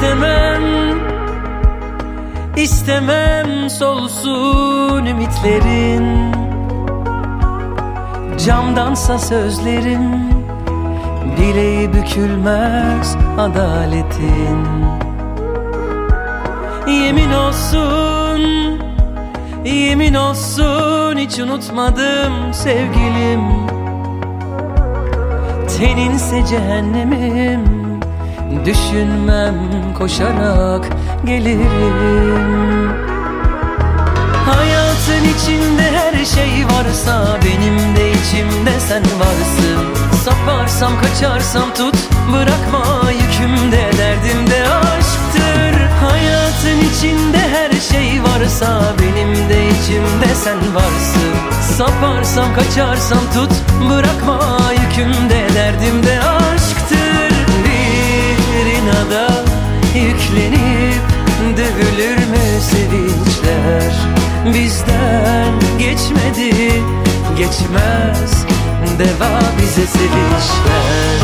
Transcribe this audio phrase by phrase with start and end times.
[0.00, 0.62] İstemem
[2.56, 6.32] İstemem solsun ümitlerin.
[8.46, 10.30] Camdansa sözlerim
[11.38, 14.66] Bileği bükülmez adaletin.
[16.86, 18.40] Yemin olsun
[19.64, 23.42] Yemin olsun hiç unutmadım sevgilim.
[25.78, 27.79] Teninse cehennemim
[28.50, 29.54] Düşünmem
[29.98, 30.88] koşarak
[31.24, 32.90] gelirim.
[34.46, 39.84] Hayatın içinde her şey varsa Benim de içimde sen varsın.
[40.24, 41.94] Saparsam kaçarsam tut
[42.32, 43.90] Bırakma yükümde.
[43.98, 45.80] Derdimde aşktır.
[46.08, 51.34] Hayatın içinde her şey varsa Benim de içimde sen varsın.
[51.76, 53.52] Saparsam kaçarsam tut
[53.90, 55.54] Bırakma yükümde.
[55.54, 56.49] Derdimde aşktır
[59.10, 59.30] İnada
[59.94, 61.02] yüklenip
[61.56, 63.92] Dövülür mü sevinçler?
[64.46, 66.82] Bizden geçmedi
[67.38, 68.44] Geçmez.
[68.98, 71.20] Deva bize sevinçler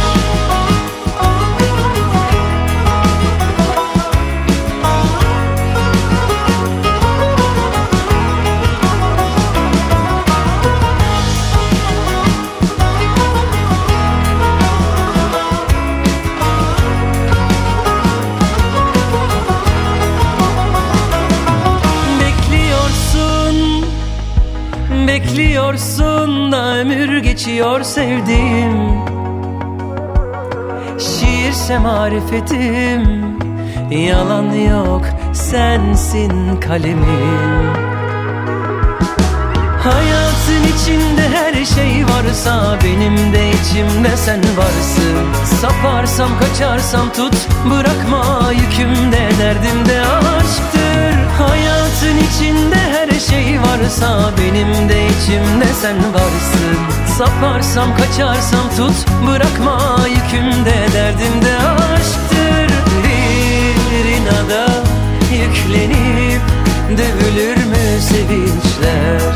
[25.17, 28.93] Bekliyorsun da ömür geçiyor sevdiğim.
[30.99, 33.38] Şiirse marifetim
[33.91, 37.72] Yalan yok sensin kalemim.
[39.84, 45.44] Hayatın içinde her şey varsa Benim de içimde sen varsın.
[45.60, 50.75] Saparsam kaçarsam tut Bırakma yükümde derdimde aşktır
[51.39, 56.77] Hayatın içinde her şey varsa Benim de içimde sen varsın.
[57.19, 60.75] Saparsam kaçarsam tut Bırakma yükümde.
[60.95, 62.75] Derdimde aşktır
[63.05, 64.67] Bir inada
[65.33, 66.43] yüklenip
[66.91, 69.33] Dövülür mü sevinçler?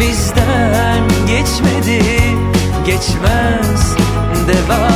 [0.00, 2.02] Bizden geçmedi
[2.86, 3.96] Geçmez
[4.48, 4.95] Deva bize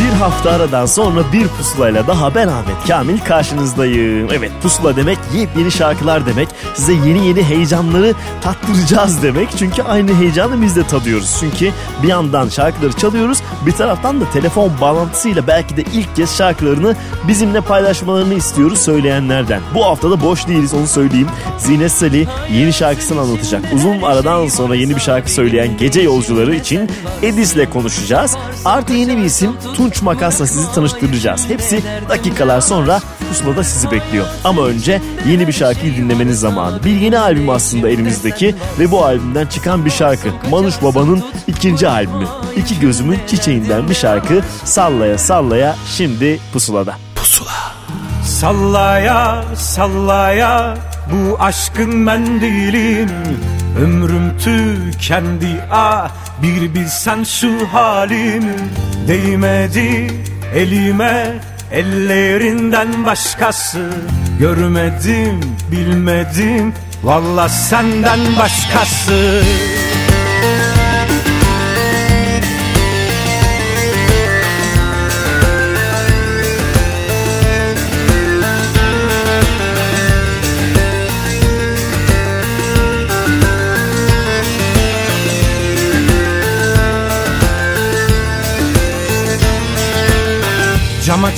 [0.00, 4.28] Bir hafta aradan sonra bir pusulayla daha ben Ahmet Kamil karşınızdayım.
[4.32, 6.48] Evet pusula demek yepyeni şarkılar demek.
[6.74, 9.48] Size yeni yeni heyecanları tattıracağız demek.
[9.58, 11.36] Çünkü aynı heyecanı biz de tadıyoruz.
[11.40, 11.70] Çünkü
[12.02, 16.96] bir yandan şarkıları çalıyoruz bir taraftan da telefon bağlantısıyla belki de ilk kez şarkılarını
[17.28, 19.60] bizimle paylaşmalarını istiyoruz söyleyenlerden.
[19.74, 21.28] Bu hafta da boş değiliz onu söyleyeyim.
[21.58, 23.64] Zinet Salih yeni şarkısını anlatacak.
[23.74, 26.90] Uzun aradan sonra yeni bir şarkı söyleyen Gece Yolcuları için
[27.22, 28.23] Edis'le konuşacağız.
[28.64, 31.48] Artı yeni bir isim Tunç Makas'la sizi tanıştıracağız.
[31.48, 34.26] Hepsi dakikalar sonra pusulada sizi bekliyor.
[34.44, 36.84] Ama önce yeni bir şarkıyı dinlemeniz zamanı.
[36.84, 40.28] Bir yeni albüm aslında elimizdeki ve bu albümden çıkan bir şarkı.
[40.50, 42.26] Manuş Baba'nın ikinci albümü.
[42.56, 46.94] İki gözümün çiçeğinden bir şarkı sallaya sallaya şimdi pusulada.
[48.24, 50.74] Sallaya sallaya
[51.12, 53.10] bu aşkın mendilin
[53.82, 56.10] Ömrüm tükendi ah
[56.42, 58.44] bir bilsen şu halim
[59.08, 60.10] Değmedi
[60.54, 61.34] elime
[61.72, 63.90] ellerinden başkası.
[64.38, 65.40] Görmedim
[65.70, 69.42] bilmedim valla senden başkası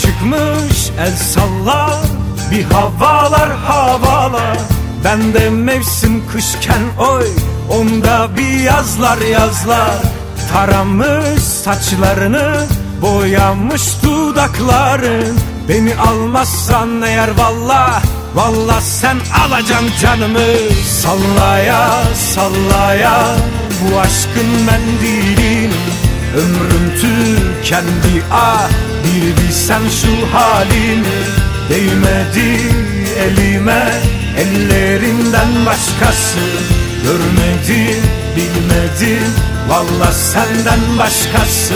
[0.03, 2.01] Çıkmış el sallar
[2.51, 4.59] Bir havalar havalar.
[5.05, 7.27] Ben de mevsim kışken oy
[7.71, 10.03] Onda bir yazlar yazlar.
[10.53, 12.67] Taramış saçlarını
[13.03, 15.39] Boyamış dudakların
[15.69, 18.03] Beni almazsan eğer valla
[18.37, 20.39] Valla sen alacaksın canımı.
[20.85, 23.37] Sallaya sallaya
[23.83, 25.75] Bu aşkın mendilini.
[26.37, 28.69] Ömrüm tükendi ah
[29.07, 31.23] bir bilsen şu halimi
[31.69, 32.61] Değmedi
[33.19, 33.93] elime.
[34.39, 36.39] Ellerinden başkası
[37.03, 38.03] Görmedim
[38.37, 39.33] bilmedim
[39.69, 41.75] valla senden başkası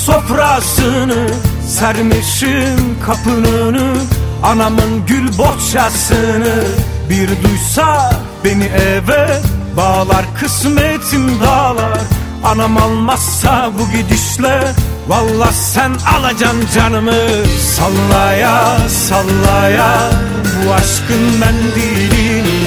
[0.00, 1.26] sofrasını
[1.68, 3.98] Sermişim kapının
[4.42, 6.64] anamın gül bohçasını.
[7.10, 8.12] Bir duysa
[8.44, 9.40] beni eve
[9.76, 11.98] bağlar kısmetim dağlar.
[12.44, 14.72] Anam almazsa bu gidişle
[15.08, 17.46] Valla sen alacan canımı.
[17.76, 20.10] Sallaya sallaya
[20.44, 22.60] bu aşkın mendilini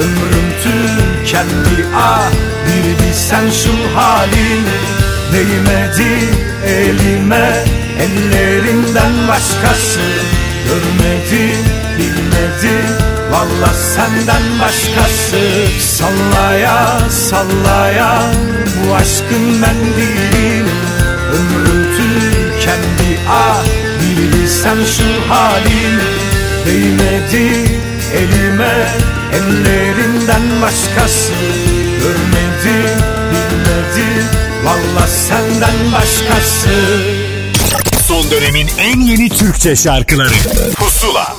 [0.00, 2.30] Ömrüm tükendi ah
[2.66, 4.97] bir bilsen şu halini
[5.32, 6.28] Değmedi
[6.66, 7.64] elime
[8.00, 10.00] ellerinden başkası.
[10.64, 11.56] Görmedi
[11.98, 12.74] bilmedi
[13.30, 15.38] valla senden başkası.
[15.80, 18.22] Sallaya sallaya
[18.76, 20.62] bu aşkın mendilini
[21.32, 23.64] Ömrüm tükendi ah
[24.00, 26.28] bir bilsen şu halini
[26.66, 27.80] Değmedi
[28.14, 28.86] elime
[29.32, 31.32] ellerinden başkası.
[32.02, 32.88] Görmedi
[33.30, 36.68] bilmedi valla senden başkası.
[38.06, 40.34] Son dönemin en yeni Türkçe şarkıları.
[40.76, 41.36] Pusula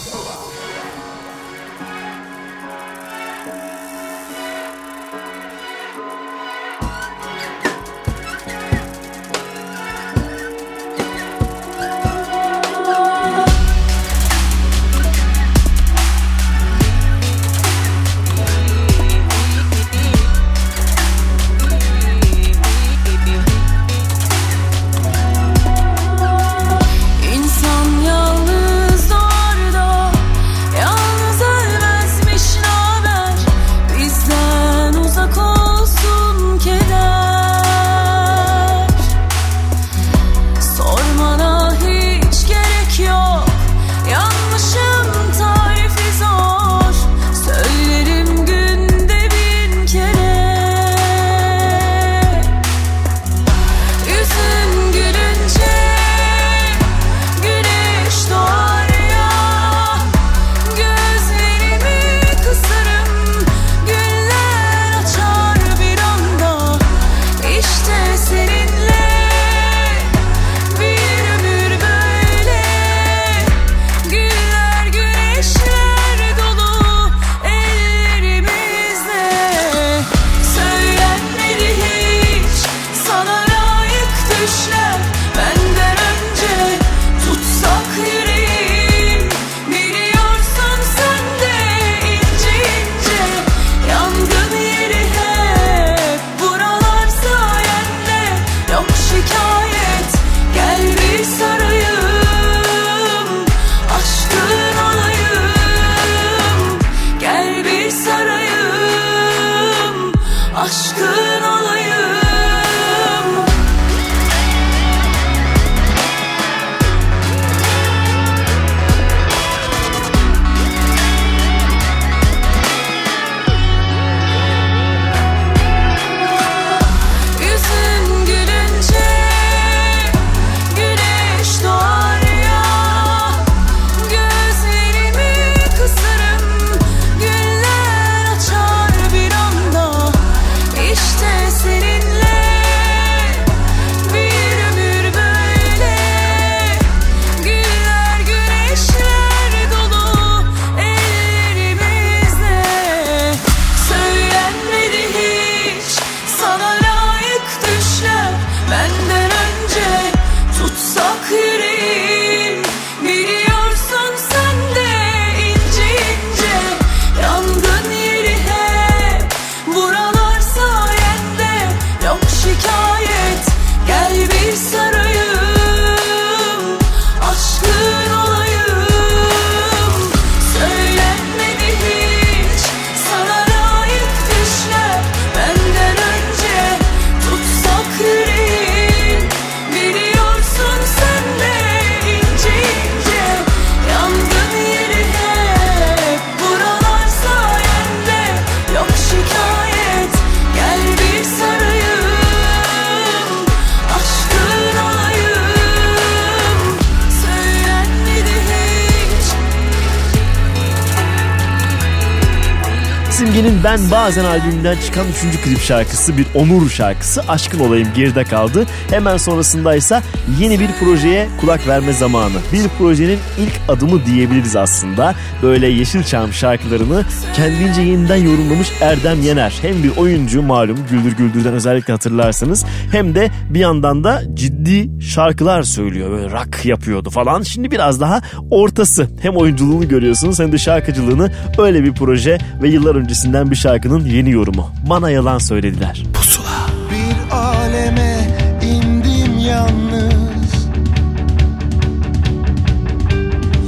[214.09, 215.41] Bazen albümünden çıkan 3.
[215.41, 218.65] klip şarkısı bir onur şarkısı Aşkın Olayım geride kaldı.
[218.89, 220.03] Hemen sonrasındaysa
[220.39, 222.33] yeni bir projeye kulak verme zamanı.
[222.53, 225.15] Bir projenin ilk adımı diyebiliriz aslında.
[225.41, 229.59] Böyle Yeşilçam şarkılarını kendince yeniden yorumlamış Erdem Yener.
[229.61, 235.63] Hem bir oyuncu malum Güldür Güldür'den özellikle hatırlarsanız hem de bir yandan da ciddi şarkılar
[235.63, 236.11] söylüyor.
[236.11, 237.41] Böyle rock yapıyordu falan.
[237.41, 239.07] Şimdi biraz daha ortası.
[239.21, 244.31] Hem oyunculuğunu görüyorsunuz hem de şarkıcılığını öyle bir proje ve yıllar öncesinden bir şarkının yeni
[244.31, 244.69] yorumu.
[244.89, 246.03] Bana yalan söylediler.
[246.13, 246.47] Pusula.
[246.91, 248.27] Bir aleme
[248.63, 250.19] indim yalnız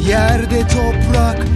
[0.07, 1.47] Yerde toprak,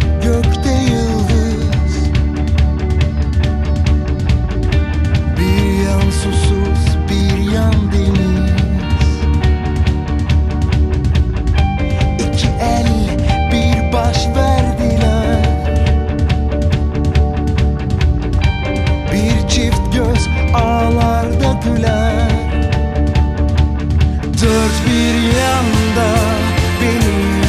[21.66, 22.30] güler
[24.42, 26.16] Dört bir yanda
[26.82, 27.45] benim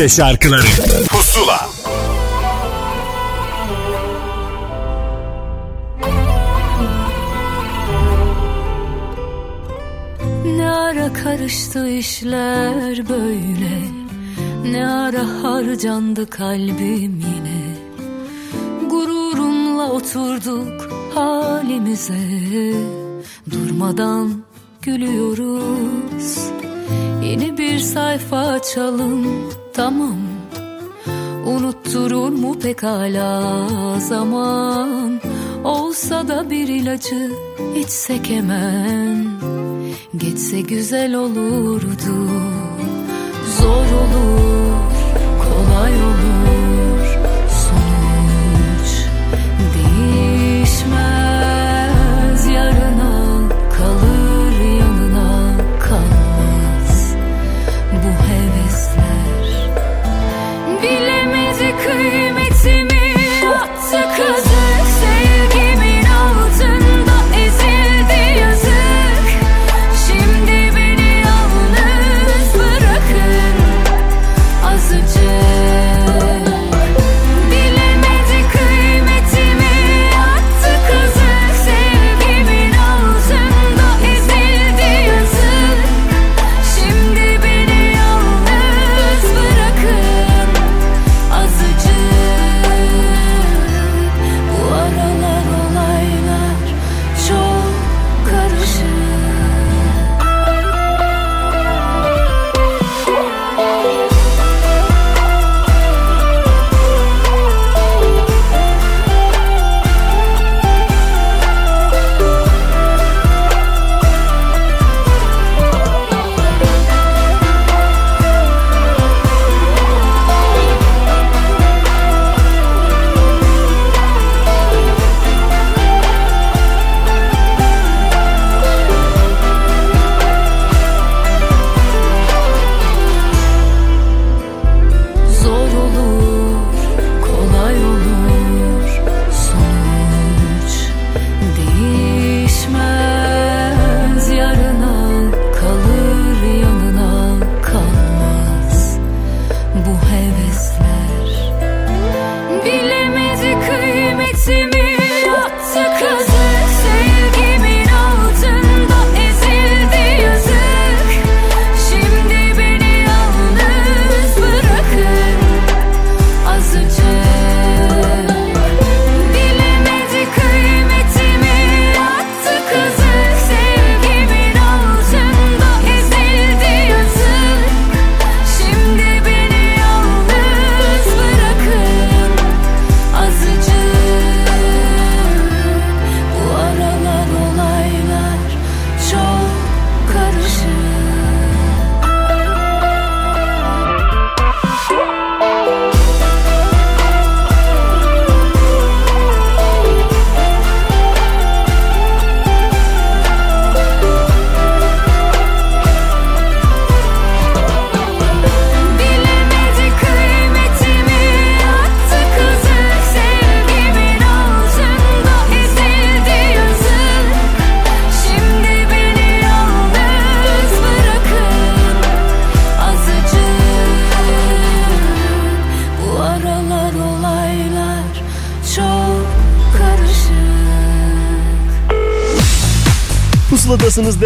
[0.00, 0.66] Türkçe şarkıları.
[1.08, 1.68] Pusula.
[10.56, 13.82] Ne ara karıştı işler böyle
[14.64, 17.76] Ne ara harcandı kalbim yine.
[18.90, 22.14] Gururumla oturduk halimize
[23.50, 24.42] Durmadan
[24.82, 26.38] gülüyoruz.
[27.22, 30.18] Yeni bir sayfa açalım tamam.
[31.46, 33.30] Unutturur mu pekala
[34.00, 35.20] zaman?
[35.64, 37.30] Olsa da bir ilacı
[37.76, 39.26] içsek hemen.
[40.16, 42.16] Geçse güzel olurdu.
[43.58, 44.74] Zor olur,
[45.42, 46.39] kolay olur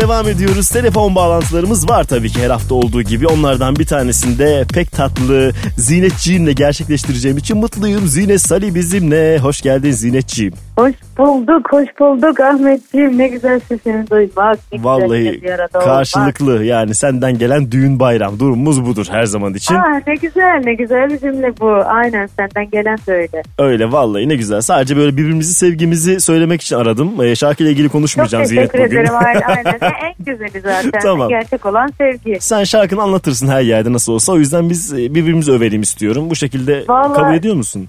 [0.04, 0.68] devam ediyoruz.
[0.68, 3.26] Telefon bağlantılarımız var tabii ki her hafta olduğu gibi.
[3.26, 8.06] Onlardan bir tanesinde pek tatlı Zinetciğimle gerçekleştireceğim için mutluyum.
[8.06, 9.38] Zinet Sali bizimle.
[9.38, 10.54] Hoş geldin Zinetciğim.
[10.76, 13.18] Hoş bulduk, hoş bulduk Ahmetciğim.
[13.18, 14.58] Ne güzel sesini duymak.
[14.72, 15.84] Ne güzel Vallahi bir arada olmak.
[15.84, 19.74] karşılıklı yani senden gelen düğün bayram durumumuz budur her zaman için.
[19.74, 21.70] Aa, ne güzel, ne güzel bir cümle bu.
[21.86, 23.42] Aynen senden gelen de öyle.
[23.58, 24.60] Öyle vallahi ne güzel.
[24.60, 27.22] Sadece böyle birbirimizi sevgimizi söylemek için aradım.
[27.22, 29.00] Ee, şarkıyla ilgili Çok konuşmayacağım Zinet teşekkür bugün.
[29.00, 29.14] ederim.
[29.26, 29.78] Aynen, aynen.
[29.82, 31.00] en güzeli zaten.
[31.02, 31.28] Tamam.
[31.28, 32.36] Gerçek olan sevgi.
[32.40, 34.32] Sen şarkını anlatırsın her yerde nasıl olsa.
[34.32, 36.30] O yüzden biz e, birbirimizi övelim istiyorum.
[36.30, 37.88] Bu şekilde Vallahi- kabul ediyor musun?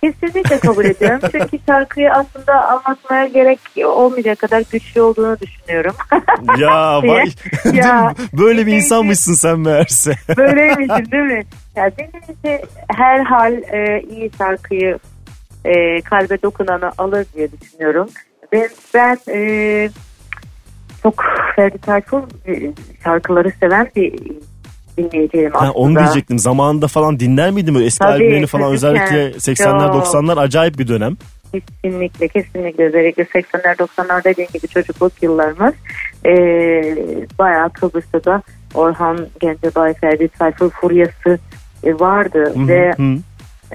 [0.00, 1.20] Kesinlikle kabul ediyorum.
[1.32, 5.94] Çünkü şarkıyı aslında anlatmaya gerek olmayacak kadar güçlü olduğunu düşünüyorum.
[6.58, 7.26] Ya vay.
[7.72, 8.14] Ya.
[8.32, 10.14] Böyle bir insanmışsın sen meğerse.
[10.36, 11.42] Böyleymişim değil mi?
[11.76, 14.98] Ya dinleyici her hal e, iyi şarkıyı
[15.64, 18.08] e, kalbe dokunanı alır diye düşünüyorum.
[18.52, 19.90] Ben, ben e,
[21.02, 21.24] çok
[21.56, 22.72] Ferdi Tayfur e,
[23.04, 24.20] şarkıları seven bir
[24.98, 25.68] dinleyiciyim aslında.
[25.68, 26.38] Ha, onu diyecektim.
[26.38, 27.74] Zamanında falan dinler miydim?
[27.74, 30.06] Böyle eski Tabii, albümlerini falan özellikle 80'ler Çok.
[30.06, 31.16] 90'lar acayip bir dönem.
[31.52, 35.74] Kesinlikle kesinlikle özellikle 80'ler 90'lar dediğim gibi çocukluk yıllarımız
[36.26, 36.32] e,
[37.38, 38.42] bayağı Kıbrıs'ta da
[38.74, 41.38] Orhan Gencebay, Ferdi Tayfur furyası
[41.84, 43.16] e, vardı Hı hı, ve hı.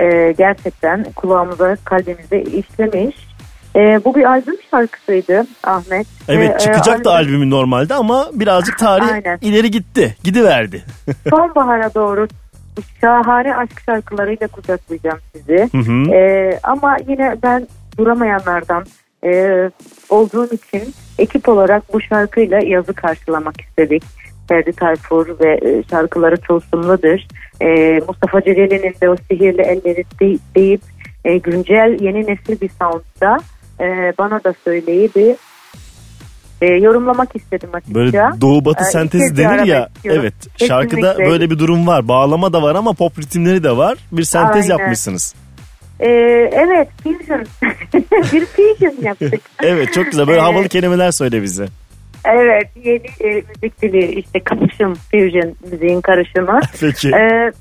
[0.04, 3.25] e, gerçekten kulağımıza kalbimize işlemiş.
[3.76, 6.08] E, bu bir albüm şarkısıydı Ahmet.
[6.28, 9.38] Evet Ve, e, çıkacaktı albüm- albümün normalde ama birazcık tarih Aynen.
[9.42, 10.16] ileri gitti.
[10.24, 10.84] Gidiverdi.
[11.30, 12.28] Sonbahara doğru
[13.02, 15.70] şahane aşk şarkılarıyla kucaklayacağım sizi.
[15.72, 16.12] Hı hı.
[16.16, 18.86] Ee, ama yine ben duramayanlardan
[19.26, 19.32] e,
[20.10, 24.04] olduğum için ekip olarak bu şarkıyla yazı karşılamak istedik.
[24.50, 27.28] Ferdi Tayfur ve e, şarkıları tılsımlıdır.
[27.62, 30.82] E, Mustafa Celali'nin de o sihirli elleri de- deyip
[31.26, 33.38] e, güncel yeni nesil bir soundda
[33.80, 35.18] e, bana da söyleyip
[36.62, 37.96] e, yorumlamak istedim açıkça.
[37.96, 38.12] Böyle
[38.42, 39.90] doğu batı Ee, sentezi denir ya.
[39.96, 40.22] istiyorum.
[40.24, 40.34] Evet.
[40.68, 41.26] Şarkıda Kesinlikle.
[41.32, 42.08] böyle bir durum var.
[42.08, 43.98] Bağlama da var ama pop ritimleri de var.
[44.12, 44.78] Bir sentez Aynen.
[44.84, 45.36] yapmışsınız.
[46.00, 46.08] E,
[46.52, 47.44] evet fusion.
[48.34, 49.42] bir fusion yaptık.
[49.64, 50.28] Evet çok güzel.
[50.28, 50.50] Böyle Evet.
[50.54, 51.66] havalı kelimeler söyle bize.
[52.26, 56.60] Evet yeni e, müzik dili işte karışım fusion müziğin karışımı.
[56.80, 57.10] Peki.
[57.10, 57.52] Ee,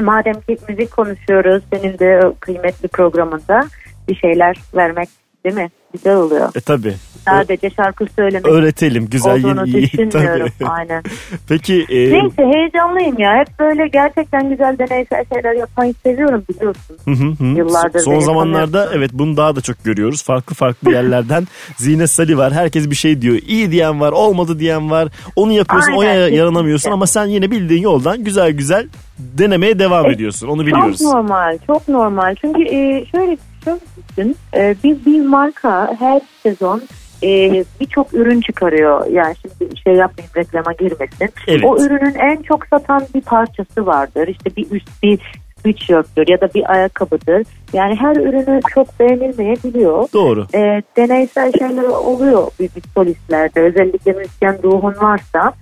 [0.00, 3.66] madem ki müzik konuşuyoruz senin de kıymetli programında
[4.08, 5.08] bir şeyler vermek
[5.44, 5.70] değil mi?
[5.92, 6.48] Güzel oluyor.
[6.54, 6.94] E tabi.
[7.24, 9.06] Sadece şarkı söylemek Öğretelim.
[9.10, 9.82] Güzel olduğunu yeni iyi.
[9.92, 10.48] düşünmüyorum.
[10.58, 10.68] Tabii.
[10.68, 11.02] Aynen.
[11.48, 13.36] Peki e, Neyse heyecanlıyım ya.
[13.36, 16.96] Hep böyle gerçekten güzel deneysel şeyler yapmayı seviyorum biliyorsun.
[17.04, 17.58] Hı hı hı.
[17.58, 18.98] Yıllardır Son zamanlarda tanıyorsun.
[18.98, 20.22] evet bunu daha da çok görüyoruz.
[20.22, 22.52] Farklı farklı yerlerden Zine Sali var.
[22.52, 23.36] Herkes bir şey diyor.
[23.46, 25.08] İyi diyen var, olmadı diyen var.
[25.36, 26.36] Onu yapıyorsun, o Aynen, kesinlikle.
[26.36, 28.88] yaranamıyorsun ama sen yine bildiğin yoldan güzel güzel
[29.18, 30.48] denemeye devam E, ediyorsun.
[30.48, 30.98] Onu biliyoruz.
[30.98, 32.34] Çok normal, çok normal.
[32.40, 33.78] Çünkü e, şöyle şöyle
[34.16, 34.36] düşün.
[34.54, 36.82] E, biz bir marka her sezon
[37.22, 39.06] e, birçok ürün çıkarıyor.
[39.06, 41.30] Yani şimdi şey yapmayayım reklama girmesin.
[41.48, 41.64] Evet.
[41.64, 44.28] O ürünün en çok satan bir parçası vardır.
[44.28, 45.20] İşte bir üst bir
[45.58, 47.46] sweatshirt'tür ya da bir ayakkabıdır.
[47.72, 50.08] Yani her ürünü çok beğenilmeyebiliyor.
[50.12, 50.46] Doğru.
[50.54, 53.60] E, deneysel şeyler oluyor bir, bir solistlerde.
[53.60, 55.52] Özellikle müzisyen ruhun varsa.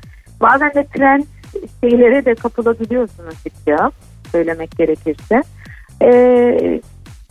[0.41, 1.25] Bazen de trend
[1.81, 3.91] şeylere de kapılabiliyorsun açıkça
[4.33, 5.43] söylemek gerekirse.
[6.03, 6.11] E,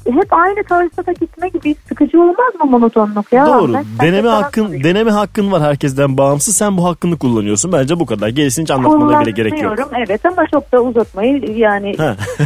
[0.06, 3.46] hep aynı tarzda da gitmek bir sıkıcı olmaz mı monotonluk ya?
[3.46, 3.74] Doğru.
[3.74, 4.84] Ben- deneme hakkın sorayım.
[4.84, 6.56] deneme hakkın var herkesten bağımsız.
[6.56, 7.72] Sen bu hakkını kullanıyorsun.
[7.72, 8.28] Bence bu kadar.
[8.30, 9.76] Gerisini hiç anlatmana bile gerek yok.
[10.08, 11.96] Evet ama çok da uzatmayı yani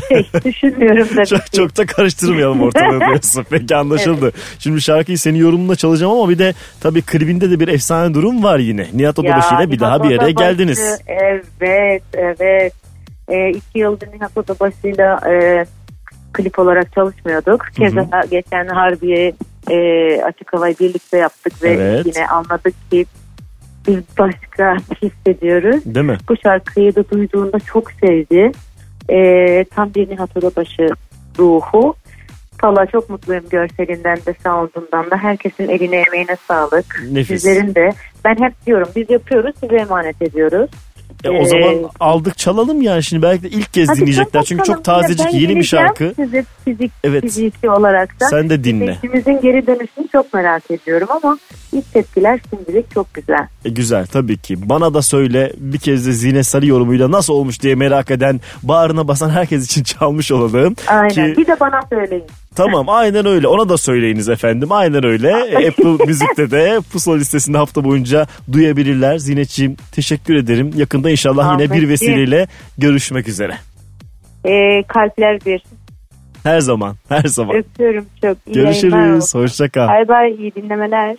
[0.10, 1.52] şey düşünmüyorum tabii çok, ki.
[1.58, 3.46] çok da karıştırmayalım ortalığı diyorsun.
[3.50, 4.32] Peki anlaşıldı.
[4.60, 8.60] Şimdi şarkıyı senin yorumuna çalacağım ama bir de tabii klibinde de bir efsane durum var
[8.60, 8.88] yine.
[8.94, 11.02] Nihat Odabaşı ile bir daha bir Odabaşı, geldiniz.
[11.08, 12.74] Evet, evet.
[13.30, 15.66] E, iki yıldır Nihat Odabaşı'yla e,
[16.34, 17.66] klip olarak çalışmıyorduk.
[17.76, 19.34] Keza geçen Harbiye
[19.70, 19.78] e,
[20.22, 22.06] açık havayı birlikte yaptık ve Evet.
[22.06, 23.06] yine anladık ki
[23.88, 25.86] biz başka hissediyoruz.
[25.86, 26.18] Değil mi?
[26.30, 28.52] Bu şarkıyı da duyduğunda çok sevdi.
[29.10, 30.90] E, tam bir Nihat Odabaşı
[31.40, 31.96] ruhu.
[32.64, 35.18] Valla çok mutluyum görselinden de soundundan da.
[35.18, 37.04] Herkesin eline emeğine sağlık.
[37.12, 37.28] Nefis.
[37.28, 37.90] Sizlerin de.
[38.26, 40.70] Ben hep diyorum biz yapıyoruz size emanet ediyoruz.
[41.24, 44.44] E, o Ee, zaman aldık çalalım yani şimdi belki de ilk kez Hadi dinleyecekler.
[44.44, 46.14] Çünkü çok tazecik yeni bir şarkı.
[46.16, 47.22] Sizi fizik, Evet.
[47.24, 48.28] fiziki olarak da.
[48.28, 48.98] Sen de dinle.
[49.04, 51.38] İkimizin geri dönüşünü çok merak ediyorum ama
[51.72, 53.48] ilk tepkiler şimdilik çok güzel.
[53.66, 54.70] E, güzel tabii ki.
[54.70, 59.08] Bana da söyle bir kez de Zine Sarı yorumuyla nasıl olmuş diye merak eden, bağrına
[59.08, 60.76] basan herkes için çalmış olalım.
[60.88, 61.10] Aynen.
[61.10, 62.24] Ki, Bir de bana söyleyin.
[62.56, 63.48] Tamam aynen öyle.
[63.48, 64.72] Ona da söyleyiniz efendim.
[64.72, 65.34] Aynen öyle.
[65.70, 69.18] Apple Müzik'te de Pusula listesinde hafta boyunca duyabilirler.
[69.18, 70.72] Zineciğim teşekkür ederim.
[70.76, 73.58] Yakında inşallah yine bir vesileyle görüşmek üzere.
[74.46, 75.64] Ee, kalpler bir.
[76.44, 77.56] Her zaman, her zaman.
[77.56, 78.38] Öpüyorum çok.
[78.48, 79.18] İyi Görüşürüz.
[79.18, 79.40] olsun.
[79.40, 79.88] Hoşça kal.
[79.88, 81.18] Bay bay iyi dinlemeler.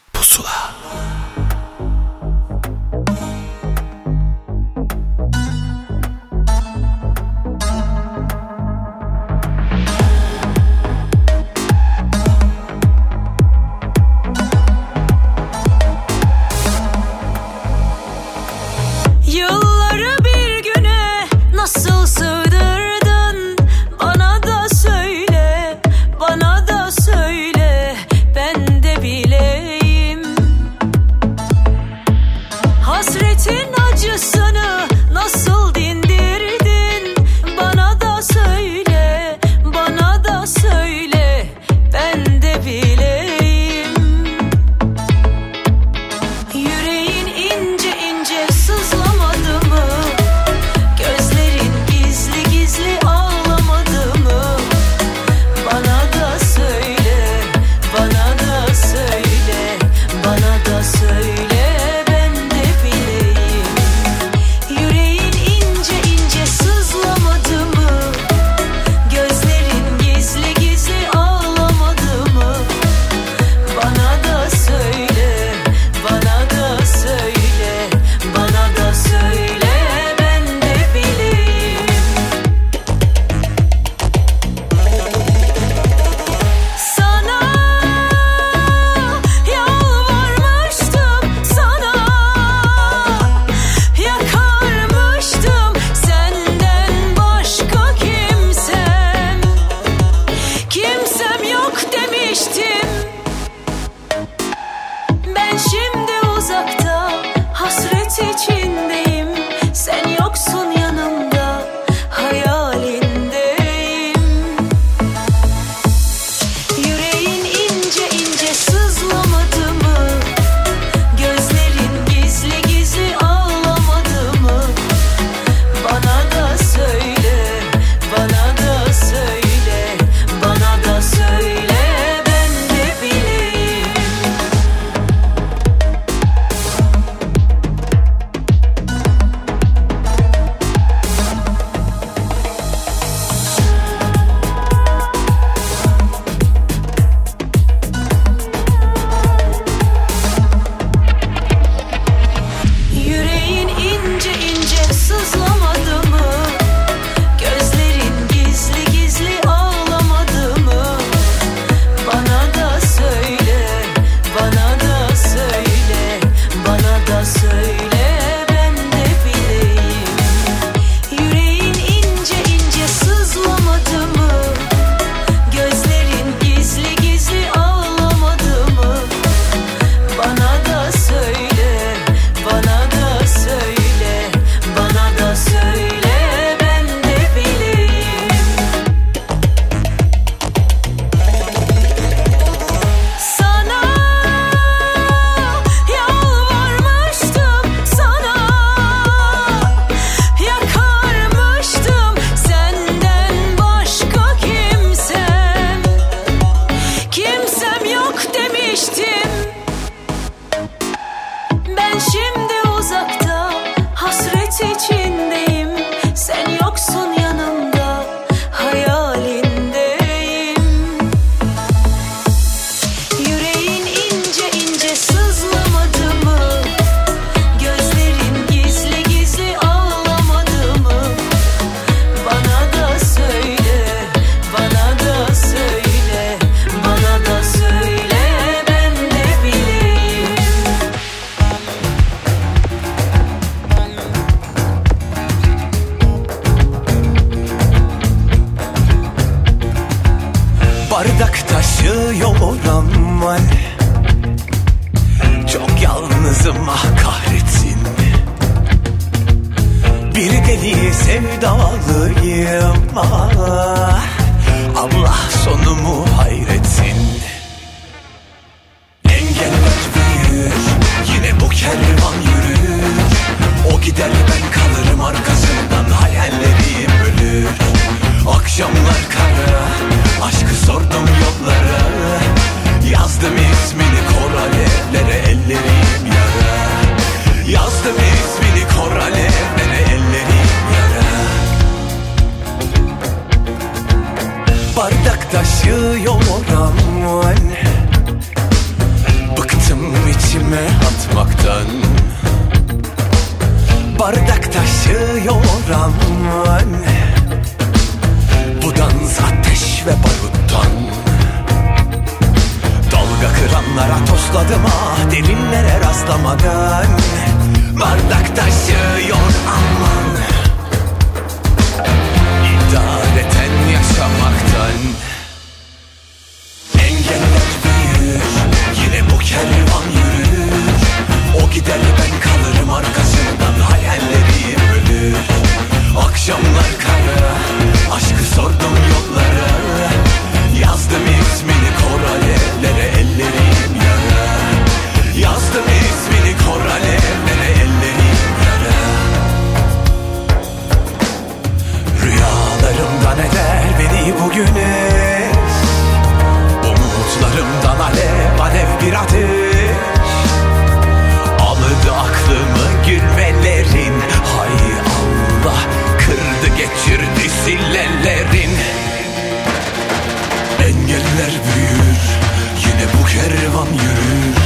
[373.55, 374.37] Kervan yürür.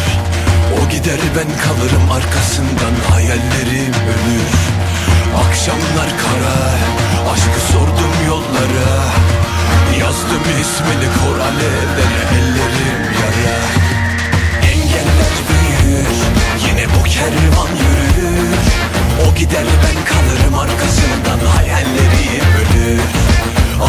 [0.80, 4.54] O gider ben kalırım arkasından hayallerim ölür.
[5.48, 6.58] Akşamlar kara
[7.32, 8.90] aşkı sordum yollara.
[10.00, 13.58] Yazdım ismini kor alevlere ellerim yara.
[14.72, 16.16] Engeller büyür
[16.68, 18.58] yine bu kervan yürür.
[19.26, 23.02] O gider ben kalırım arkasından hayallerim ölür.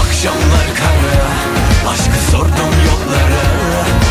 [0.01, 1.29] Akşamlar kara
[1.91, 4.08] aşkı sordum yollara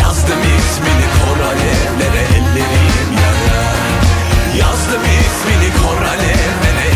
[0.00, 3.62] Yazdım ismini kor alevlere ellerim yara?
[4.58, 6.89] Yazdım ismini kor alevlere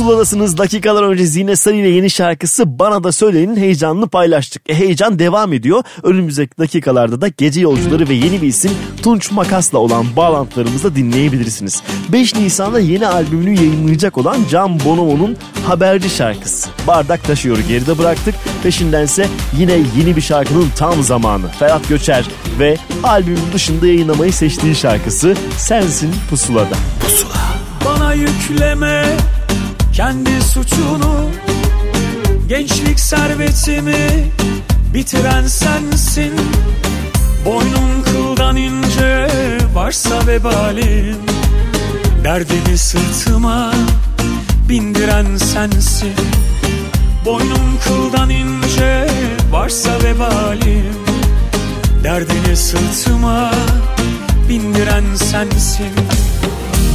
[0.00, 4.70] Pusuladasınız dakikalar önce Zine Sarı ile yeni şarkısı Bana da Söyleyin heyecanını paylaştık.
[4.70, 5.82] E, heyecan devam ediyor.
[6.02, 8.70] Önümüzdeki dakikalarda da Gece Yolcuları ve yeni bir isim
[9.02, 11.82] Tunç Makas'la olan bağlantılarımızda dinleyebilirsiniz.
[12.12, 15.36] 5 Nisan'da yeni albümünü yayınlayacak olan Can Bonomo'nun
[15.66, 16.68] Haberci şarkısı.
[16.86, 18.34] Bardak taşıyor geride bıraktık.
[18.62, 19.26] Peşindense
[19.58, 21.48] yine yeni bir şarkının tam zamanı.
[21.48, 26.76] Ferhat Göçer ve albümün dışında yayınlamayı seçtiği şarkısı Sensin Pusula'da.
[27.84, 29.16] Bana yükleme
[29.92, 31.30] kendi suçunu
[32.48, 34.30] Gençlik servetimi
[34.94, 36.32] bitiren sensin.
[37.44, 39.28] Boynun kıldan ince
[39.74, 41.18] varsa vebalin.
[42.24, 43.72] Derdimi sırtıma
[44.68, 46.14] bindiren sensin.
[47.24, 49.06] Boynun kıldan ince
[49.52, 50.94] varsa vebalim
[52.04, 53.50] Derdini sırtıma
[54.48, 55.92] bindiren sensin.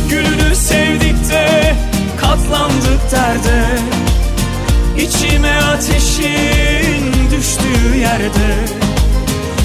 [0.10, 1.76] Gülünü sevdik de
[2.26, 3.66] katlandık derde.
[4.98, 8.56] İçime ateşin düştüğü yerde.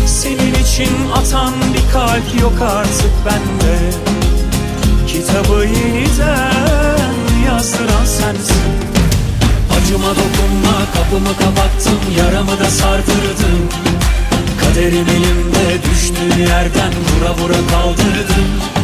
[0.07, 3.79] Senin için atan bir kalp yok artık bende.
[5.07, 7.15] Kitabı yeniden
[7.47, 8.71] yazdıran sensin.
[9.77, 13.69] Acıma dokunma kapımı kapattım yaramı da sardırdım
[14.61, 18.80] Kaderim elimde düştüğü yerden vura vura kaldırdım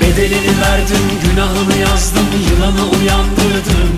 [0.00, 3.90] Bedelini verdim günahını yazdım yılanı uyandırdım.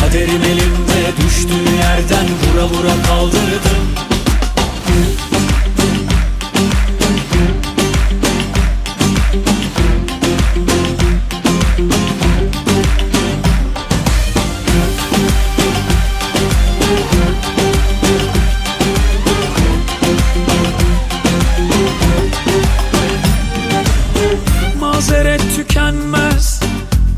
[0.00, 3.86] Kaderim elimde düştüğü yerden vura vura kaldırdım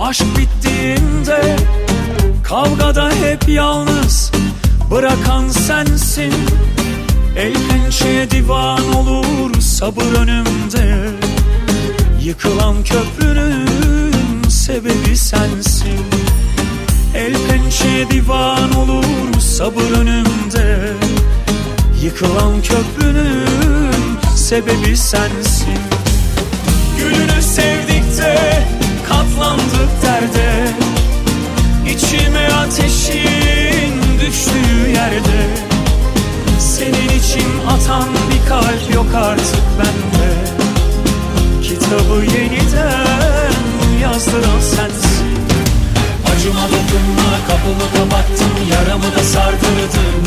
[0.08, 1.56] Aşk bittiğinde
[2.44, 4.32] Kavgada hep yalnız
[4.90, 6.32] Bırakan sensin.
[7.36, 11.10] El pençeye divan olur Sabır önümde.
[12.22, 16.00] Yıkılan köprünün Sebebi sensin.
[17.14, 20.92] El pençeye divan olur Sabır önümde.
[22.02, 25.78] Yıkılan köprünün sebebi sensin.
[26.98, 28.62] Gülünü sevdik de
[29.08, 29.77] katlandık
[30.18, 30.68] derde
[31.86, 35.40] İçime ateşin düştüğü yerde.
[36.60, 40.28] Senin için atan bir kalp yok artık bende.
[41.62, 43.52] Kitabı yeniden
[44.02, 45.38] yazdıran sensin.
[46.34, 50.22] Acıma dokunma kapımı kapattım yaramı da sardırdım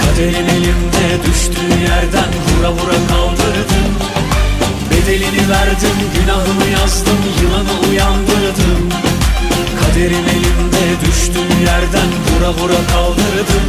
[0.00, 3.90] Kaderin elimde düştüğü yerden vura vura kaldırdım
[4.90, 7.03] Bedelini verdim günahımı yazdım
[11.94, 13.66] yerden vura vura kaldırdım.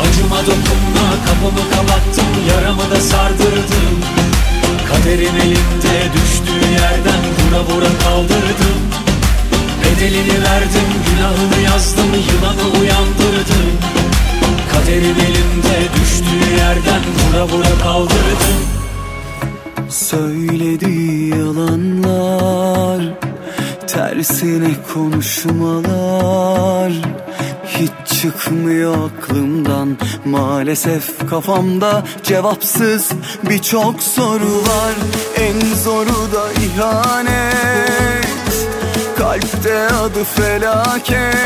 [0.00, 3.96] Acıma dokunma kapımı kapattım yaramı da sardırdım.
[4.88, 8.78] Kaderin elimde düştüğü yerden vura vura kaldırdım.
[9.84, 13.66] Bedelini verdim günahını yazdım yılanı uyandırdım.
[14.72, 18.58] Kaderin elimde düştüğü yerden vura vura kaldırdım.
[19.88, 23.25] Söylediği yalanlar
[23.96, 26.92] Tersine konuşmalar
[27.66, 29.98] Hiç çıkmıyor aklımdan.
[30.24, 33.10] Maalesef kafamda cevapsız
[33.50, 34.94] birçok soru var.
[35.36, 38.26] En zoru da ihanet
[39.18, 41.36] Kalpte adı felaket.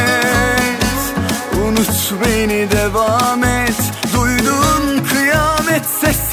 [1.66, 3.76] Unut beni devam et.
[4.14, 6.29] Duydun kıyamet sesleri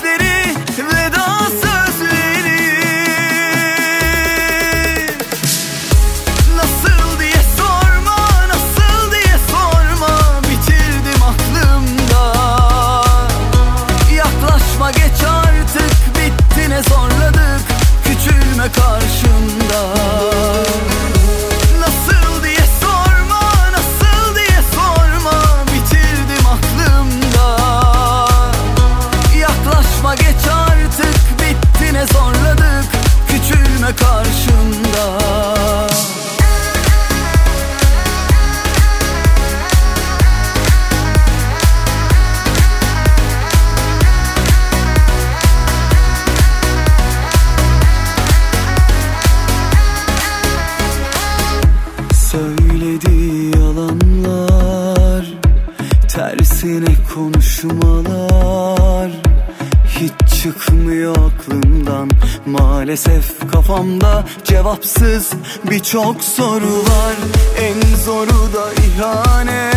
[61.07, 62.09] çıkmıyor aklımdan.
[62.45, 65.31] Maalesef kafamda cevapsız
[65.71, 67.15] birçok soru var.
[67.59, 69.75] En zoru da ihanet.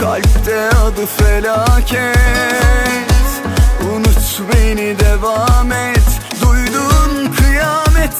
[0.00, 2.18] Kalpte adı felaket.
[3.94, 6.08] Unut beni devam et.
[6.42, 8.14] Duydun kıyamet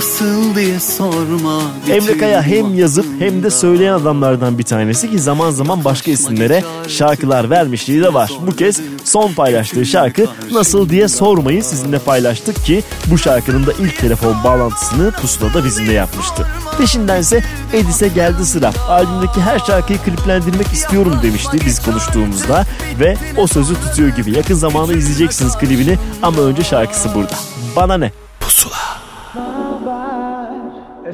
[0.00, 5.50] Nasıl diye sorma Emre Kaya hem yazıp hem de söyleyen adamlardan bir tanesi ki zaman
[5.50, 8.30] zaman başka isimlere şarkılar vermişliği de var.
[8.46, 13.98] Bu kez son paylaştığı şarkı Nasıl diye sormayı sizinle paylaştık ki bu şarkının da ilk
[13.98, 16.46] telefon bağlantısını Pusula'da bizimle yapmıştı.
[16.78, 18.72] Peşindense Edis'e geldi sıra.
[18.88, 22.66] Albümdeki her şarkıyı kliplendirmek istiyorum demişti biz konuştuğumuzda
[23.00, 24.36] ve o sözü tutuyor gibi.
[24.36, 27.34] Yakın zamanda izleyeceksiniz klibini ama önce şarkısı burada.
[27.76, 28.12] Bana ne?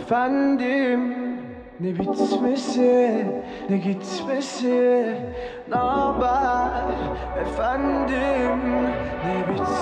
[0.06, 1.14] Efendim
[1.80, 3.26] ne bitmesi
[3.70, 5.14] ne gitmesi
[5.68, 6.84] Ne haber?
[7.40, 8.60] Efendim
[9.24, 9.75] ne bitmesi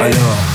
[0.00, 0.49] Alo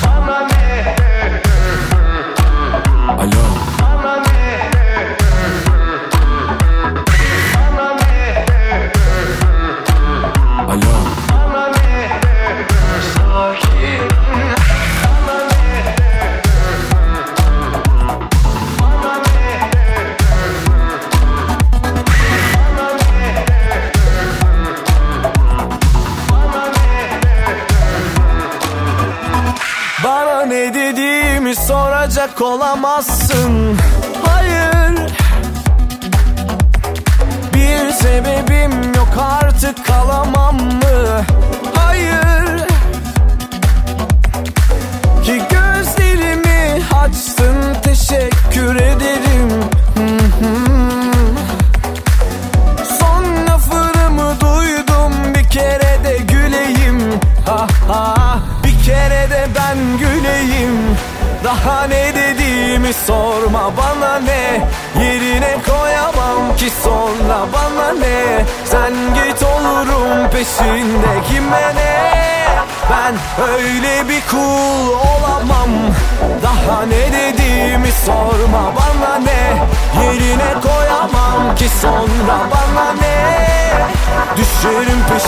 [32.86, 33.15] ます。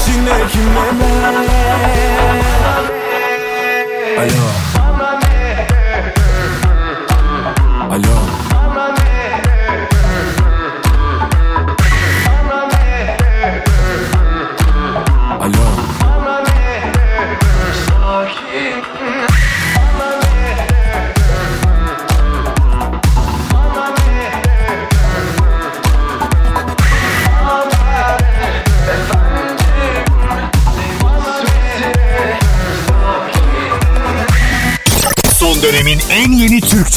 [0.08, 1.17] içine kime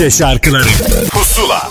[0.01, 0.65] Türkçe şarkıları.
[1.11, 1.71] Pusula.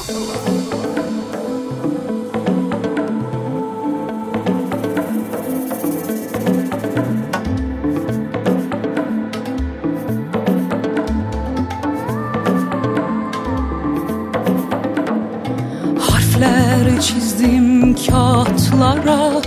[16.00, 19.42] Harfler çizdim kağıtlara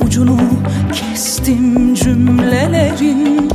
[0.00, 0.38] Ucunu
[0.92, 3.51] kestim cümlelerin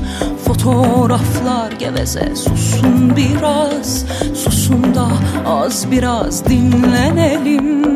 [0.68, 4.06] fotoğraflar geveze Susun biraz
[4.36, 5.08] susun da
[5.46, 7.88] az biraz dinlenelim.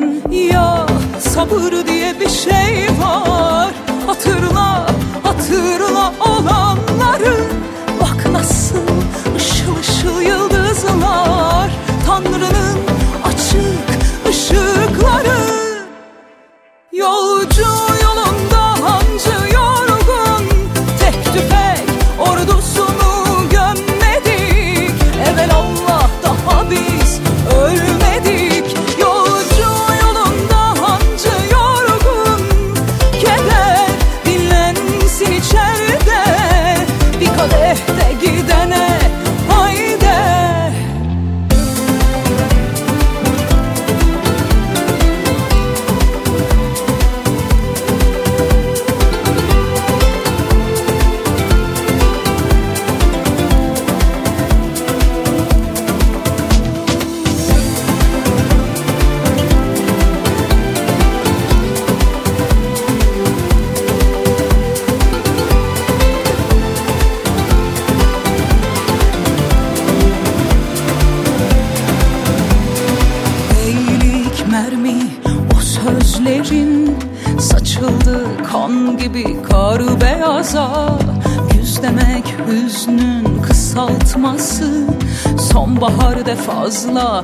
[0.52, 0.86] Ya
[1.20, 3.74] sabır diye bir şey var
[4.08, 4.88] Hatırla
[5.24, 7.36] hatırla olanları.
[8.02, 8.78] Bak nasıl
[9.36, 11.72] ışıl ışıl yıldızlar
[12.08, 12.71] Tanrı'nın
[86.62, 87.24] fazla.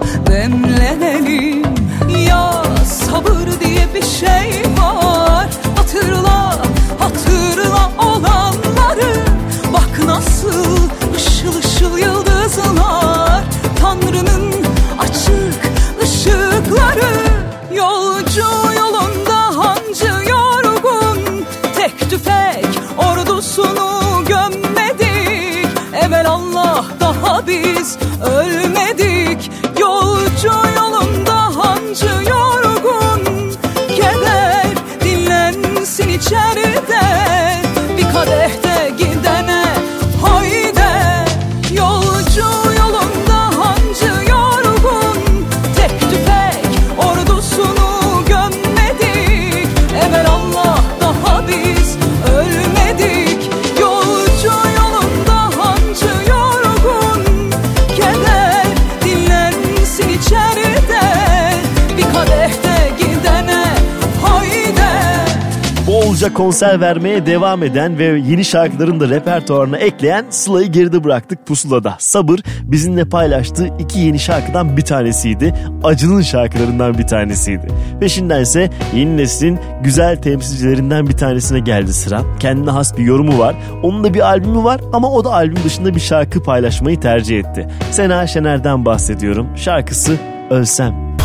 [66.28, 71.95] Bolca konser vermeye devam eden ve yeni şarkıların da repertuarına ekleyen Sıla'yı geride bıraktık pusulada.
[71.99, 75.53] Sabır bizimle paylaştığı iki yeni şarkıdan bir tanesiydi.
[75.84, 77.67] Acı'nın şarkılarından bir tanesiydi.
[77.99, 82.21] Peşinden ise yeni neslin güzel temsilcilerinden bir tanesine geldi sıra.
[82.39, 83.55] Kendine has bir yorumu var.
[83.84, 87.67] Onun da bir albümü var ama o da albüm dışında bir şarkı paylaşmayı tercih etti.
[87.91, 89.47] Sena Şener'den bahsediyorum.
[89.55, 90.17] Şarkısı
[90.49, 91.17] Ölsem.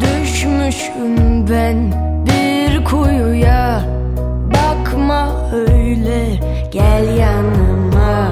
[0.00, 2.09] Düşmüşüm ben
[2.90, 3.82] kuyuya
[4.54, 8.30] Bakma öyle gel yanıma.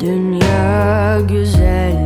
[0.00, 1.96] Dünya güzel.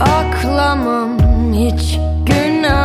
[0.00, 1.18] Aklamam
[1.52, 2.81] hiç günahımı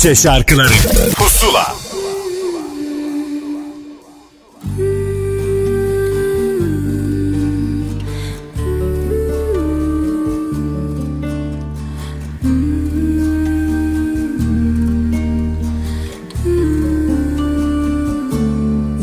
[0.00, 0.72] Türkçe şarkıları.
[1.14, 1.76] Pusula.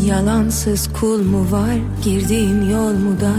[0.06, 1.70] Yalansız kul mu var?
[2.04, 3.32] Girdiğin yol mu dar?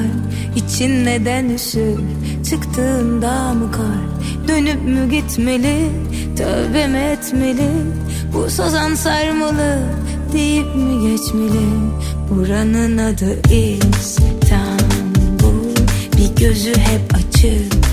[0.56, 1.98] İçin neden üşür?
[2.50, 4.48] Çıktığında mı kar?
[4.48, 6.07] Dönüp mü gitmeli
[6.38, 7.70] tövbe etmeli?
[8.34, 9.78] Bu sazan sarmalı
[10.32, 11.66] deyip mi geçmeli?
[12.30, 14.48] Buranın adı İstanbul.
[16.16, 17.87] Bir gözü hep açık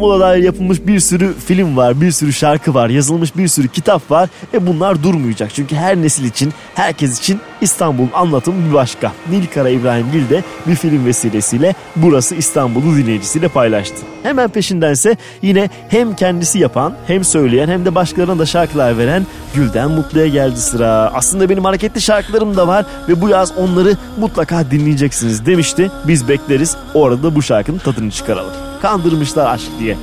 [0.00, 4.10] İstanbul'a dair yapılmış bir sürü film var, bir sürü şarkı var, yazılmış bir sürü kitap
[4.10, 5.54] var ve bunlar durmayacak.
[5.54, 9.12] Çünkü her nesil için, herkes için İstanbul'un anlatımı bir başka.
[9.30, 13.96] Nilkara İbrahimgil de bir film vesilesiyle burası İstanbul'u dinleyicisiyle paylaştı.
[14.22, 19.90] Hemen peşindense yine hem kendisi yapan, hem söyleyen hem de başkalarına da şarkılar veren Gülden
[19.90, 21.10] Mutlu'ya geldi sıra.
[21.14, 25.90] Aslında benim hareketli şarkılarım da var ve bu yaz onları mutlaka dinleyeceksiniz demişti.
[26.06, 26.76] Biz bekleriz.
[26.94, 28.69] Orada bu şarkının tadını çıkaralım.
[28.82, 29.96] Kandırmışlar aşk diye.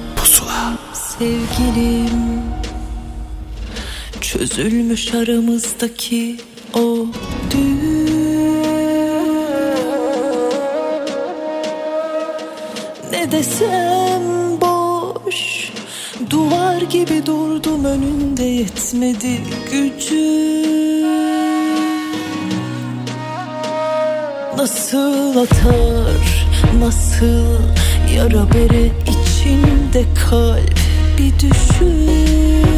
[0.93, 2.41] Sevgilim
[4.21, 6.38] Çözülmüş aramızdaki
[6.73, 7.05] o
[7.51, 8.17] düğüm.
[13.11, 14.21] Ne desem
[14.61, 15.71] boş
[16.30, 19.39] Duvar gibi durdum önünde yetmedi
[19.71, 21.07] gücüm.
[24.57, 26.47] Nasıl atar,
[26.80, 27.87] nasıl
[28.18, 30.80] yara bere içinde kalp.
[31.18, 32.76] Bir düşün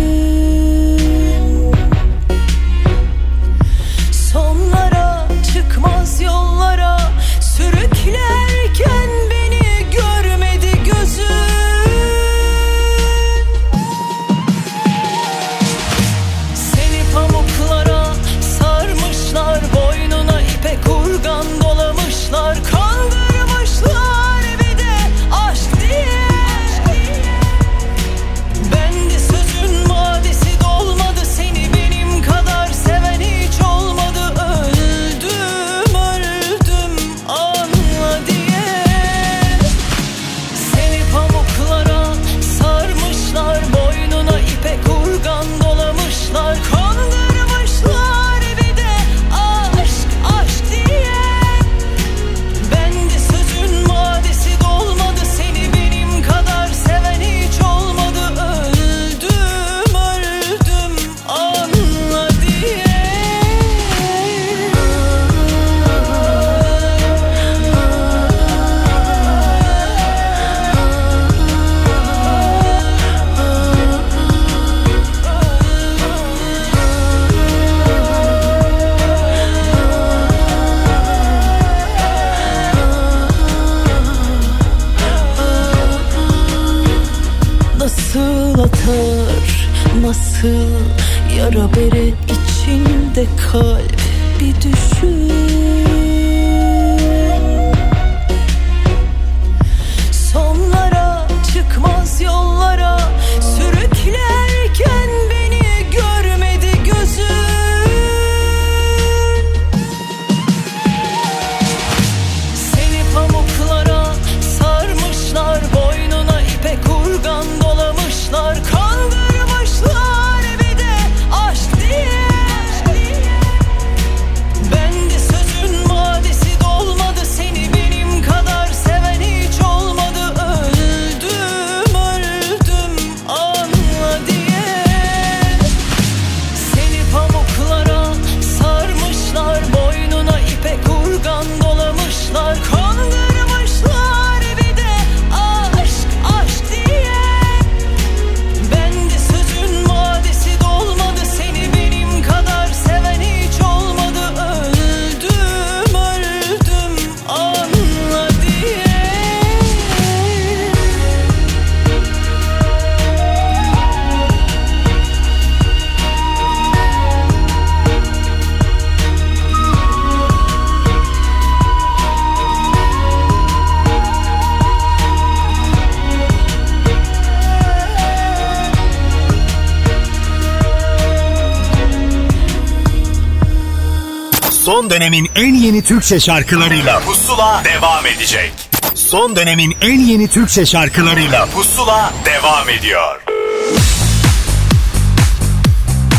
[184.90, 188.54] Son dönemin en yeni Türkçe şarkılarıyla Pusula devam edecek.
[188.96, 193.22] Son dönemin en yeni Türkçe şarkılarıyla Pusula devam ediyor.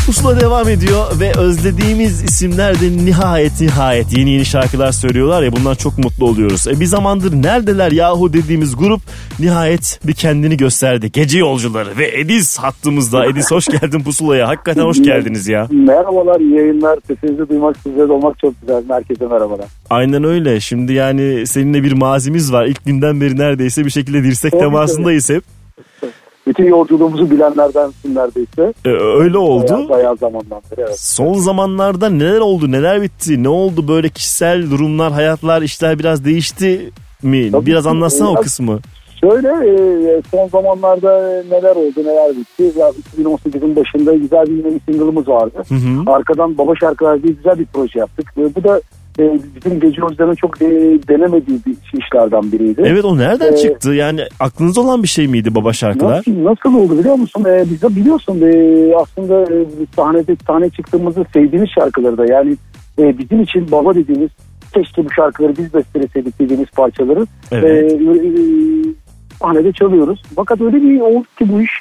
[0.05, 5.75] Pusula devam ediyor ve özlediğimiz isimler de nihayet nihayet yeni yeni şarkılar söylüyorlar ya bundan
[5.75, 6.67] çok mutlu oluyoruz.
[6.67, 9.01] E bir zamandır neredeler yahu dediğimiz grup
[9.41, 11.11] nihayet bir kendini gösterdi.
[11.11, 13.25] Gece yolcuları ve Ediz hattımızda.
[13.25, 14.47] Ediz hoş geldin Pusula'ya.
[14.47, 15.67] Hakikaten hoş geldiniz ya.
[15.71, 16.99] Merhabalar, iyi yayınlar.
[17.07, 18.83] Sesinizi duymak, sizlere de olmak çok güzel.
[18.89, 19.65] Herkese merhabalar.
[19.89, 20.59] Aynen öyle.
[20.59, 22.65] Şimdi yani seninle bir mazimiz var.
[22.65, 25.43] İlk günden beri neredeyse bir şekilde dirsek Tabii, temasındayız hep.
[26.47, 28.73] Bütün yolculuğumuzu bilenlerdensin neredeyse.
[28.85, 28.89] E,
[29.21, 29.71] öyle oldu.
[29.71, 30.99] Bayağı, bayağı zamandan beri evet.
[30.99, 36.89] Son zamanlarda neler oldu, neler bitti, ne oldu böyle kişisel durumlar, hayatlar, işler biraz değişti
[37.23, 37.51] mi?
[37.51, 38.79] Tabii biraz anlatsana o Biraz- kısmı.
[39.21, 42.79] Şöyle e, son zamanlarda neler oldu neler bitti.
[42.79, 45.63] Ya 2018'in başında güzel bir yine bir single'ımız vardı.
[45.69, 46.11] Hı hı.
[46.11, 48.25] Arkadan Baba Şarkılar diye güzel bir proje yaptık.
[48.37, 48.81] E, bu da
[49.19, 50.65] e, bizim gece yolcuların çok e,
[51.07, 52.83] denemediği bir işlerden biriydi.
[52.85, 53.93] Evet o nereden Ee, çıktı?
[53.93, 56.17] Yani aklınızda olan bir şey miydi baba şarkılar?
[56.17, 57.45] Nasıl, nasıl oldu biliyor musun?
[57.47, 59.65] Ee, biz de biliyorsun e, aslında e,
[59.95, 62.57] sahnede sahne çıktığımızda sevdiğimiz şarkıları da yani
[62.99, 64.29] e, bizim için baba dediğimiz
[64.73, 67.91] keşke bu şarkıları biz besteleseydik dediğimiz parçaları Evet.
[67.91, 68.01] e, e,
[69.41, 70.23] sahnede çalıyoruz.
[70.35, 71.71] Fakat öyle bir oldu ki bu iş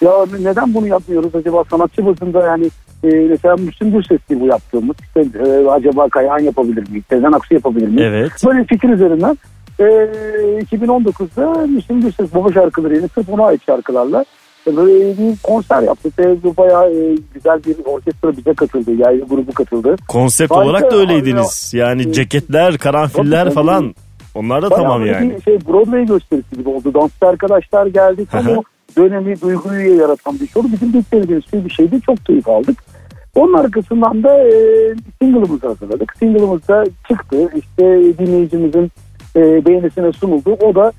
[0.00, 2.70] ya neden bunu yapmıyoruz acaba sanatçı bazında yani
[3.04, 7.04] e, mesela Müslüm Gürses'ti bu yaptığımız İşte, e, acaba Kayahan yapabilir miyiz?
[7.10, 8.02] Sezen Aksu yapabilir miyiz?
[8.04, 8.32] Evet.
[8.46, 9.38] Böyle fikir üzerinden
[9.78, 14.24] e, 2019'da Müslüm Gürses baba şarkıları yani sırf ona ait şarkılarla
[14.66, 16.14] e, böyle bir konser yaptık.
[16.18, 18.90] E, bu bayağı e, güzel bir orkestra bize katıldı.
[18.98, 19.96] Yani grubu katıldı.
[20.08, 21.72] Konsept Harika, olarak da öyleydiniz.
[21.74, 23.94] Yani ceketler, karanfiller falan.
[24.34, 25.36] Onlar da Bayağı tamam yani.
[25.36, 26.94] Bir şey Broadway gösterisi gibi oldu.
[26.94, 28.26] Dansçı arkadaşlar geldi.
[28.26, 28.62] Tam o
[28.96, 30.68] dönemi duyguyu yaratan bir şey oldu.
[30.72, 32.00] Bizim beklediğimiz şey bir şeydi.
[32.00, 32.78] Çok keyif aldık.
[33.34, 34.52] Onun arkasından da e,
[35.22, 36.14] single'ımızı hazırladık.
[36.18, 37.50] Single'ımız da çıktı.
[37.56, 37.84] İşte
[38.18, 38.90] dinleyicimizin
[39.36, 40.52] e, beğenisine sunuldu.
[40.52, 40.92] O da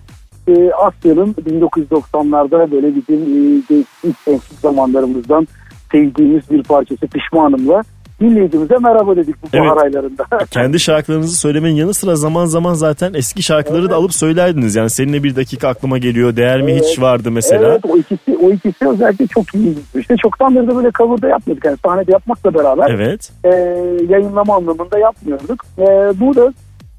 [0.48, 5.48] e, Asya'nın 1990'larda böyle bizim e, ilk gençlik zamanlarımızdan
[5.92, 7.84] sevdiğimiz bir parçası Pişmanım'la
[8.22, 9.66] dinleyicimize merhaba dedik bu Evet.
[9.70, 10.26] bahar aylarında.
[10.52, 14.76] Kendi şarkılarınızı söylemenin yanı sıra zaman zaman zaten eski şarkıları da alıp söylerdiniz.
[14.76, 16.36] Yani seninle bir dakika aklıma geliyor.
[16.36, 17.68] Değer mi hiç vardı mesela.
[17.72, 19.76] Evet o ikisi o ikisi özellikle çok iyi.
[19.96, 21.66] İşte çoktandır da böyle cover'da yapmıyorduk.
[21.66, 23.32] Yani sahnede yapmakla beraber Evet.
[23.44, 23.50] e,
[24.10, 25.66] yayınlama anlamında yapmıyorduk.
[25.80, 25.84] E,
[26.20, 26.54] bu da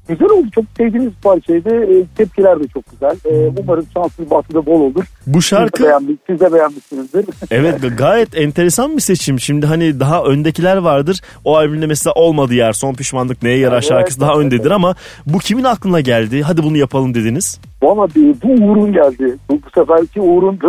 [0.07, 0.47] güzel oldu.
[0.55, 1.83] Çok sevdiğimiz bir parçaydı.
[1.83, 3.15] E, tepkiler de çok güzel.
[3.25, 5.03] E, umarım şanslı bahsede bol olur.
[5.27, 7.25] Bu şarkı Siz de, beğenmiş, siz de beğenmişsinizdir.
[7.51, 9.39] Evet ga- gayet enteresan bir seçim.
[9.39, 11.21] Şimdi hani daha öndekiler vardır.
[11.43, 12.73] O albümde mesela olmadı yer.
[12.73, 14.95] Son pişmanlık neye yarar Evet, şarkısı daha evet, öndedir ama
[15.25, 16.41] bu kimin aklına geldi?
[16.41, 17.59] Hadi bunu yapalım dediniz.
[17.83, 18.07] Valla
[18.43, 19.37] bu Uğur'un geldi.
[19.49, 20.59] Bu, bu seferki Uğur'un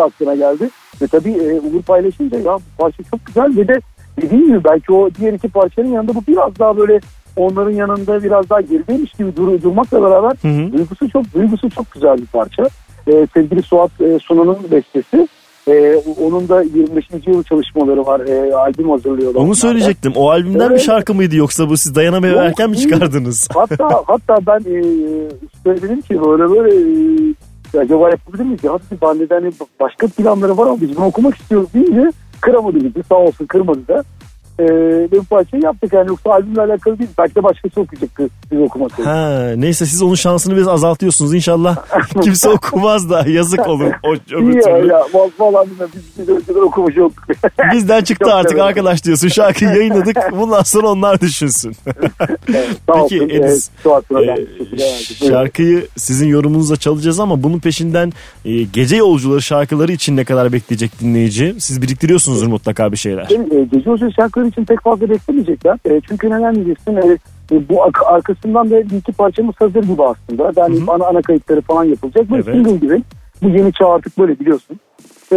[0.00, 0.70] aklına geldi.
[1.02, 3.80] Ve tabii e, Uğur paylaşınca ya bu parça çok güzel ve de
[4.22, 7.00] dediğim gibi belki o diğer iki parçanın yanında bu biraz daha böyle
[7.36, 10.32] onların yanında biraz daha gerideymiş gibi dur, durmakla beraber
[10.72, 12.62] duygusu çok duygusu çok güzel bir parça.
[13.06, 15.28] E, sevgili Suat e, Sunan'ın bestesi.
[15.68, 17.04] E, onun da 25.
[17.26, 18.20] yıl çalışmaları var.
[18.20, 19.40] E, albüm hazırlıyorlar.
[19.40, 20.12] Onu söyleyecektim.
[20.16, 20.82] O albümden bir Evet.
[20.86, 23.48] şarkı mıydı yoksa bu siz dayanamaya erken mi çıkardınız?
[23.54, 26.74] Hatta hatta ben e, dedim ki böyle böyle
[27.74, 28.64] e, acaba yapabilir miyiz?
[28.64, 32.10] Ya dedi, ben de hani başka planları var ama biz bunu okumak istiyoruz deyince
[32.40, 33.02] kıramadı bizi.
[33.08, 34.04] Sağ olsun kırmadı da.
[34.60, 34.64] E,
[35.12, 37.10] bir parçayı yaptık yani yoksa albümle alakalı değil.
[37.18, 39.06] Belki de başkası okuyacaktı biz okumasaydık.
[39.06, 41.34] Ha, neyse siz onun şansını biraz azaltıyorsunuz.
[41.34, 41.76] İnşallah
[42.22, 46.60] kimse okumaz da yazık olur o öbür İyi ya, ya val- vallahi biz, biz önceden
[46.60, 47.22] okumuş olduk.
[47.72, 48.66] Bizden çıktı Çok artık severim.
[48.66, 49.28] arkadaş diyorsun.
[49.28, 50.16] Şarkıyı yayınladık.
[50.32, 51.72] Bundan sonra onlar düşünsün.
[51.72, 51.96] Sağ
[52.86, 53.28] Peki olsun.
[53.28, 54.36] Ediz, e, Sunan'dan
[55.22, 58.12] e, şarkıyı sizin yorumunuzla çalacağız ama bunun peşinden
[58.44, 61.54] e, gece yolcuları şarkıları için ne kadar bekleyecek dinleyici?
[61.58, 63.22] Siz biriktiriyorsunuzdur mutlaka bir şeyler.
[63.22, 65.78] E, gece usulü şarkıları için pek fazla beklemeyecekler.
[65.84, 66.96] E, çünkü neden diyeceksin?
[66.96, 67.18] E,
[67.52, 70.52] e, bu arkasından da iki parçamız hazır gibi aslında.
[70.56, 72.30] Yani ana, ana kayıtları falan yapılacak.
[72.30, 72.44] Bu Evet.
[72.44, 73.02] single gibi.
[73.42, 74.80] Bu yeni çağ artık böyle biliyorsun.
[75.32, 75.36] E,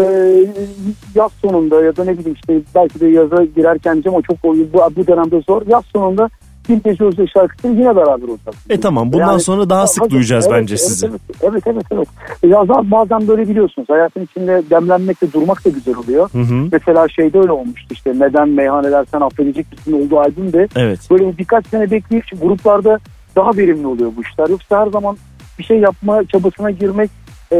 [1.16, 4.96] yaz sonunda ya da ne bileyim işte belki de yaza girerken diyeceğim ama çok bu,
[4.96, 5.62] bu dönemde zor.
[5.68, 6.30] Yaz sonunda
[6.70, 8.54] bir gece usulü şarkısını yine beraber olacak.
[8.70, 11.06] E tamam bundan Yani- sonra daha sık duyacağız evet, bence evet, sizi.
[11.08, 11.84] Evet evet evet.
[11.92, 12.08] evet.
[12.44, 16.30] E, Ya zaten bazen böyle biliyorsunuz hayatın içinde demlenmek de durmak da güzel oluyor.
[16.32, 16.68] Hı hı.
[16.72, 21.00] Mesela şeyde öyle olmuştu işte neden meyhaneler sen affedecek misin olduğu albümde Evet.
[21.12, 23.00] böyle birkaç sene bekleyip gruplarda
[23.36, 24.50] daha verimli oluyor bu işler.
[24.50, 25.18] Yoksa her zaman
[25.60, 27.10] bir şey yapma çabasına girmek
[27.52, 27.58] e,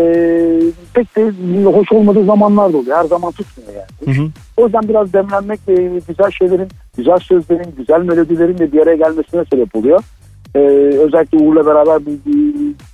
[0.94, 1.32] pek de
[1.64, 2.98] hoş olmadığı zamanlar da oluyor.
[2.98, 4.16] Her zaman tutmuyor yani.
[4.16, 4.28] Hı hı.
[4.58, 6.68] O yüzden biraz demlenmek ve güzel şeylerin,
[6.98, 10.04] güzel sözlerin, güzel melodilerin de bir araya gelmesine sebep oluyor.
[10.56, 10.60] Ee,
[11.06, 12.32] özellikle Uğur'la beraber bu bu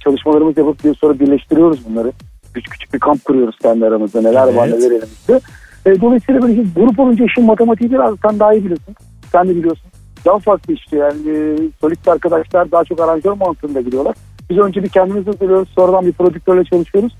[0.03, 2.11] çalışmalarımızı yapıp bir sonra birleştiriyoruz bunları.
[2.53, 4.21] Küçük küçük bir kamp kuruyoruz kendi aramızda.
[4.21, 4.79] Neler var Evet.
[4.79, 5.39] neler elimizde.
[5.85, 8.95] Ee, dolayısıyla böyle bir grup olunca işin matematiği biraz sen daha iyi biliyorsun.
[9.31, 9.85] Sen de biliyorsun.
[10.25, 14.15] Daha farklı işte yani e, solist arkadaşlar daha çok aranjör mantığında gidiyorlar.
[14.49, 17.13] Biz önce bir kendimiz hazırlıyoruz sonradan bir prodüktörle çalışıyoruz.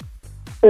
[0.63, 0.67] Ee,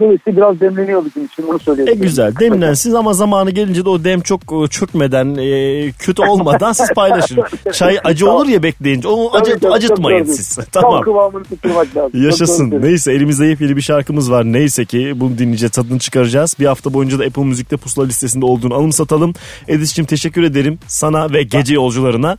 [0.00, 2.02] dolayısıyla biraz demleniyor bizim için bunu E söyleyebilirim.
[2.02, 6.88] güzel demlensiz ama zamanı gelince de o dem çok e, çökmeden e, kötü olmadan siz
[6.94, 7.38] paylaşın.
[7.72, 10.32] Çay acı olur ya bekleyince onu Tabii, acı, tabii, acıtmayın tabii.
[10.34, 10.54] siz.
[10.72, 11.00] Tam Tamam.
[11.02, 12.12] kıvamını tutturmak lazım.
[12.12, 12.82] Çok Yaşasın.
[12.82, 14.44] Neyse elimizde yepyeni bir şarkımız var.
[14.44, 16.56] Neyse ki bunu dinleyeceğiz tadını çıkaracağız.
[16.60, 19.32] Bir hafta boyunca da Apple Müzik'te pusula listesinde olduğunu alım satalım.
[19.68, 22.36] Edis'cim teşekkür ederim sana ve gece yolcularına.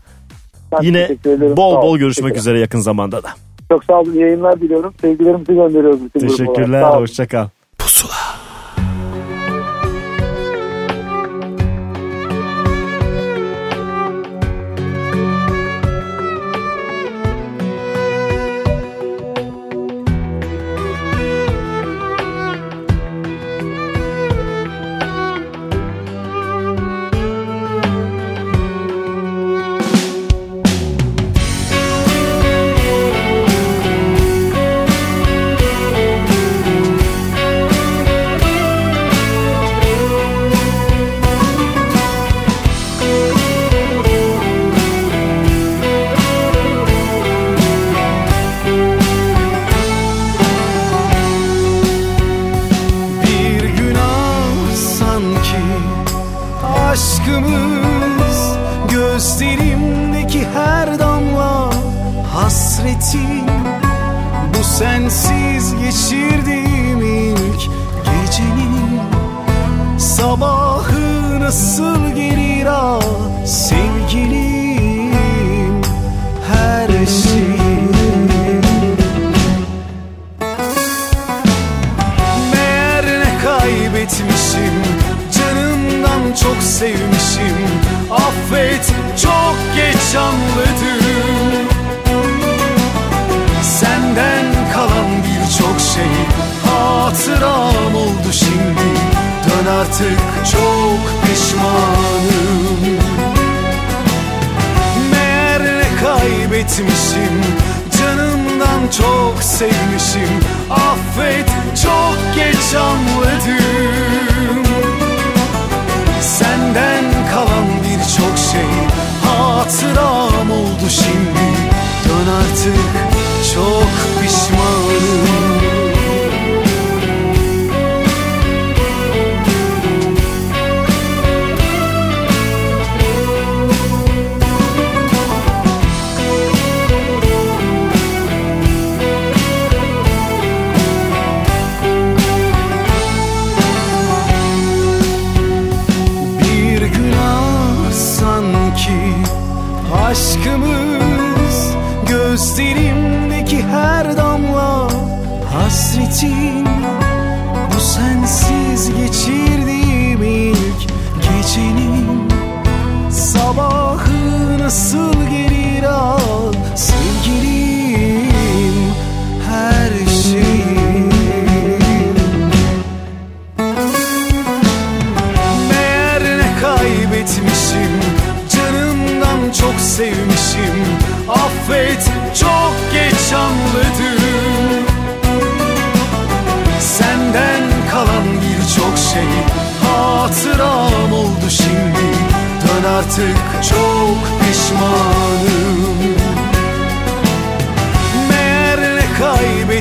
[0.72, 1.10] Ben Yine
[1.58, 3.30] bol bol görüşmek üzere yakın zamanda da.
[3.70, 4.14] Çok sağ olun.
[4.14, 4.94] Yayınlar diliyorum.
[5.02, 6.00] Sevgilerimizi gönderiyoruz.
[6.06, 6.28] bütün.
[6.28, 6.84] Teşekkürler.
[6.84, 7.48] Hoşçakal.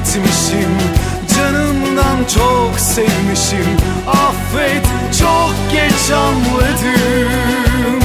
[0.04, 0.70] etmişim
[1.36, 3.76] Canımdan çok sevmişim.
[4.06, 4.86] Affet
[5.20, 8.00] çok geç anladım.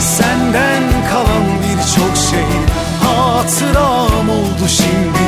[0.00, 2.46] Senden kalan birçok şey
[3.02, 5.26] Hatıram oldu şimdi.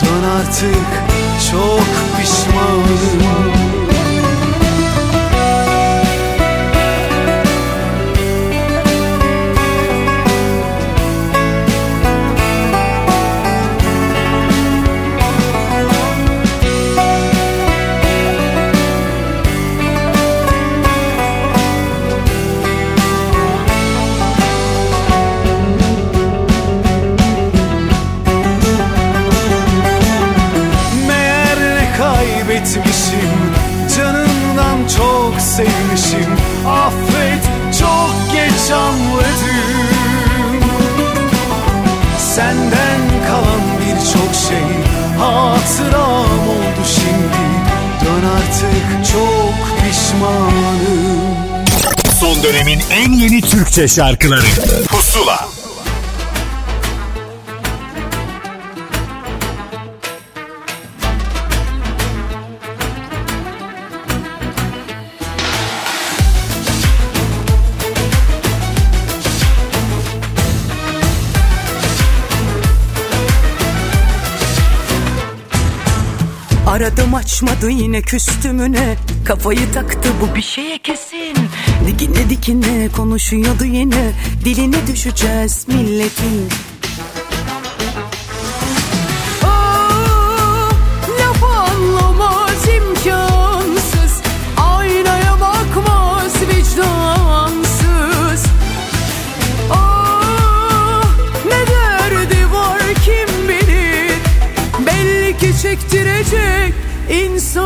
[0.00, 0.86] Dön artık
[1.50, 1.86] çok
[2.20, 3.53] pişmanım.
[53.04, 54.46] en yeni Türkçe şarkıları.
[54.88, 55.48] Pusula.
[76.66, 78.96] Aradım açmadı yine küstümüne.
[79.24, 81.33] Kafayı taktı bu bir şeye kesin.
[82.04, 84.12] Yine dikine konuşuyordu yine.
[84.44, 86.48] Diline düşeceğiz milletin.
[89.44, 90.68] Aa,
[91.20, 94.20] laf anlamaz imkansız.
[94.56, 98.46] Aynaya bakmaz vicdansız.
[99.70, 101.02] Aa,
[101.48, 104.18] ne derdi var kim bilir?
[104.86, 106.74] Belli ki çektirecek
[107.10, 107.63] insan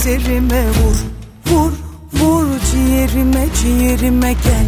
[0.00, 0.96] üzerime vur
[1.46, 1.72] Vur
[2.12, 4.59] vur ciğerime ciğerime gel.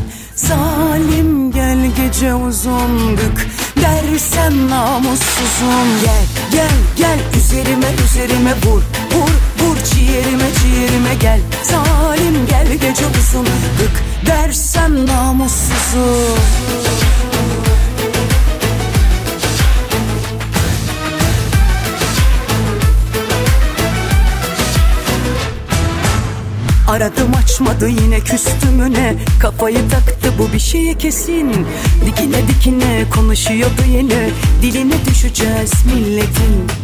[26.92, 31.66] Aradım açmadı yine küstümüne Kafayı taktı bu bir şeye kesin.
[32.06, 34.30] Dikine dikine konuşuyordu yine.
[34.62, 36.81] Diline düşeceğiz milletin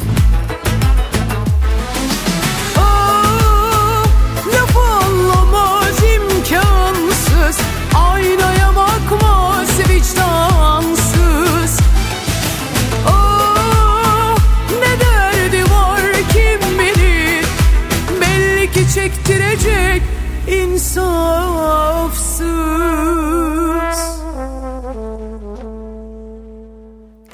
[19.09, 20.03] çektirecek
[20.47, 21.09] insafsız.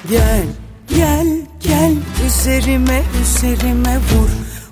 [0.09, 0.45] Gel
[0.87, 1.27] gel
[1.59, 1.93] gel
[2.27, 4.29] üzerime üzerime vur.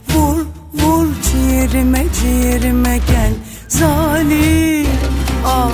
[0.09, 3.33] Vur vur ciğerime ciğerime gel.
[3.67, 4.87] Zalim
[5.45, 5.71] ah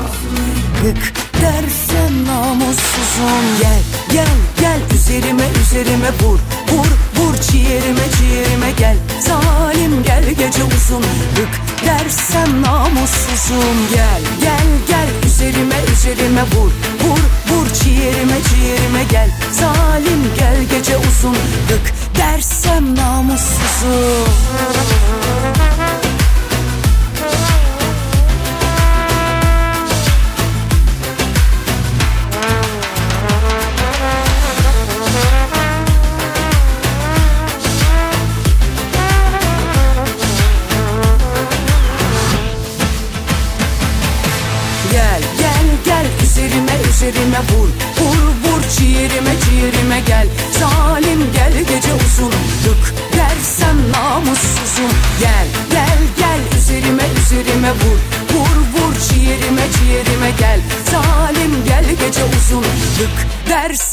[0.83, 3.45] gık dersen namussuzum.
[3.61, 6.39] Gel gel gel üzerime üzerime vur.
[6.71, 8.97] Vur vur ciğerime ciğerime gel.
[9.19, 11.03] Zalim gel gece uzun
[13.49, 15.07] namussuzum Gel gel gel.
[15.25, 16.71] Üzerime üzerime vur.
[17.03, 17.19] Vur
[17.49, 19.29] vur ciğerime ciğerime gel.
[19.51, 21.37] Zalim gel gece uzun.
[21.69, 24.29] Gık dersem namussuzum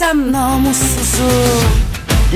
[0.06, 0.55] dersem namussuzum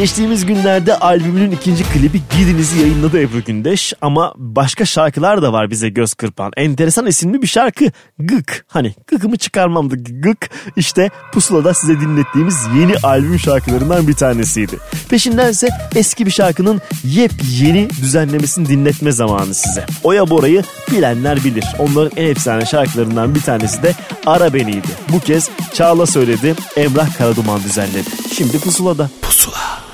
[0.00, 5.88] Geçtiğimiz günlerde albümünün ikinci klibi Gidiniz'i yayınladı Ebru Gündeş ama başka şarkılar da var bize
[5.88, 6.52] göz kırpan.
[6.56, 7.84] Enteresan isimli bir şarkı
[8.18, 8.64] Gık.
[8.68, 14.78] Hani gıkımı çıkarmamdı Gık işte Pusula'da size dinlettiğimiz yeni albüm şarkılarından bir tanesiydi.
[15.08, 19.86] Peşinden ise eski bir şarkının yepyeni düzenlemesini dinletme zamanı size.
[20.04, 21.64] Oya Bora'yı bilenler bilir.
[21.78, 23.94] Onların en efsane şarkılarından bir tanesi de
[24.26, 24.88] Ara Beni'ydi.
[25.12, 28.08] Bu kez Çağla söyledi, Emrah Karaduman düzenledi.
[28.36, 29.10] Şimdi Pusula'da.
[29.22, 29.89] Pusula.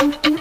[0.00, 0.39] Thank you.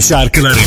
[0.00, 0.58] Şarkıları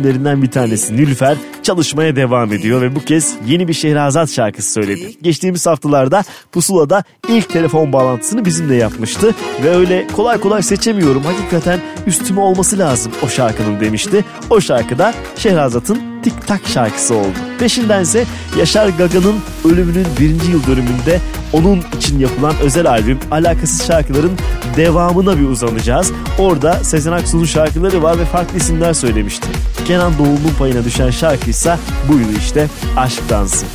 [0.00, 5.12] isimlerinden bir tanesi Nilüfer çalışmaya devam ediyor ve bu kez yeni bir Şehrazat şarkısı söyledi.
[5.22, 12.40] Geçtiğimiz haftalarda Pusula'da ilk telefon bağlantısını bizimle yapmıştı ve öyle kolay kolay seçemiyorum hakikaten üstüme
[12.40, 14.24] olması lazım o şarkının demişti.
[14.50, 17.38] O şarkıda Şehrazat'ın Tik Tak şarkısı oldu.
[17.58, 18.24] Peşindense
[18.58, 21.20] Yaşar Gaga'nın ölümünün birinci yıl dönümünde
[21.52, 24.32] onun için yapılan özel albüm Alakasız Şarkıların
[24.76, 26.12] devamına bir uzanacağız.
[26.38, 29.48] Orada Sezen Aksu'nun şarkıları var ve farklı isimler söylemişti.
[29.86, 31.78] Kenan Doğulu'nun payına düşen şarkıysa
[32.08, 33.66] buydu işte Aşk Dansı.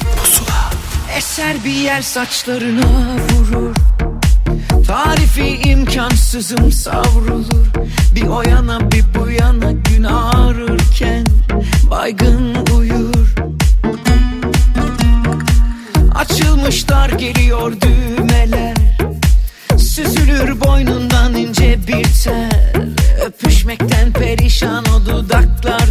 [1.18, 2.86] Eser bir yer saçlarına
[3.32, 3.76] vurur.
[4.88, 7.66] Tarifi imkansızım savrulur.
[8.16, 11.26] Bir o yana bir bu yana gün ağrırken
[11.92, 13.36] Baygın uyur.
[16.16, 18.76] Açılmışlar geliyor düğmeler.
[19.78, 22.94] Süzülür boynundan ince bir tel.
[23.26, 25.85] Öpüşmekten perişan o dudaklarda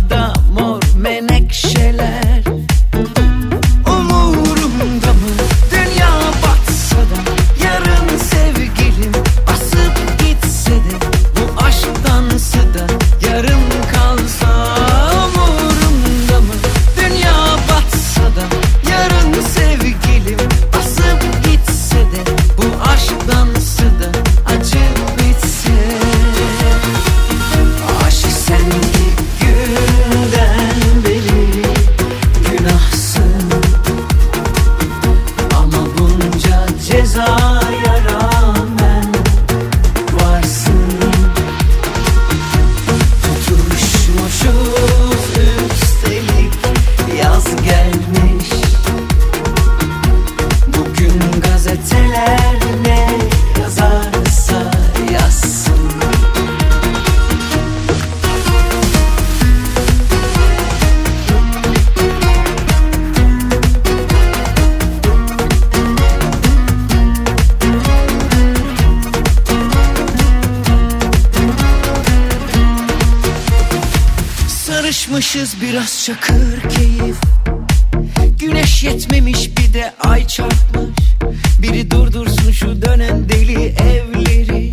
[82.15, 84.71] dursun şu dönen deli evleri.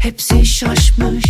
[0.00, 1.24] Hepsi şaşmış.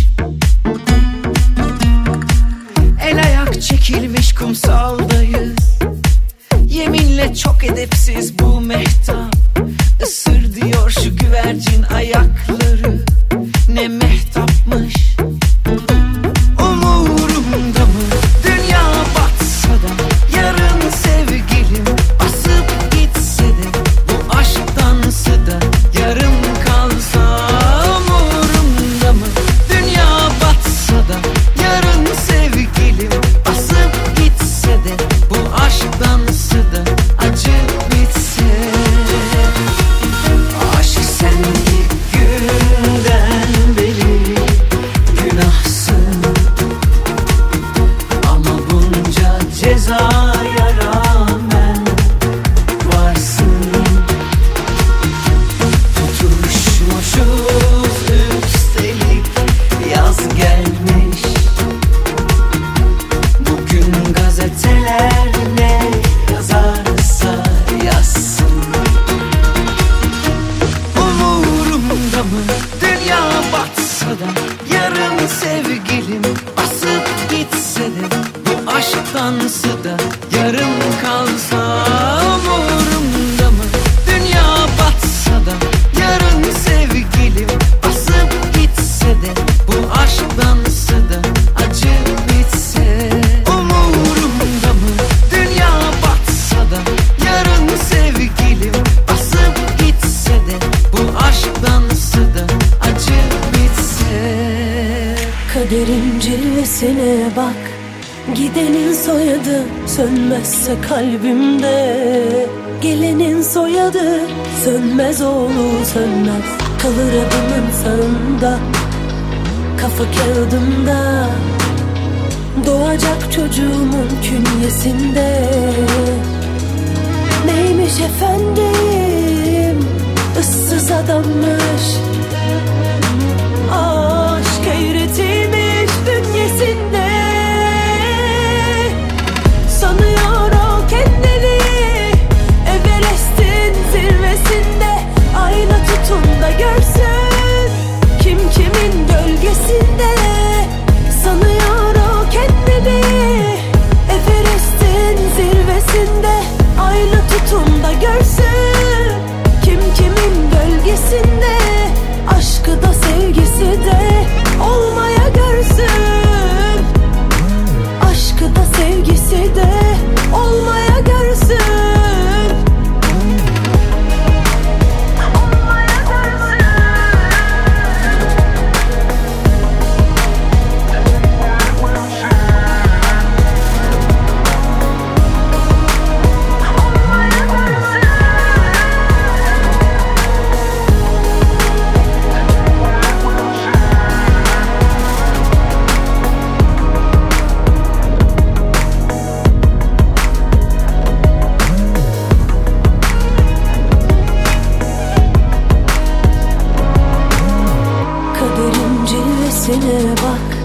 [210.23, 210.59] bak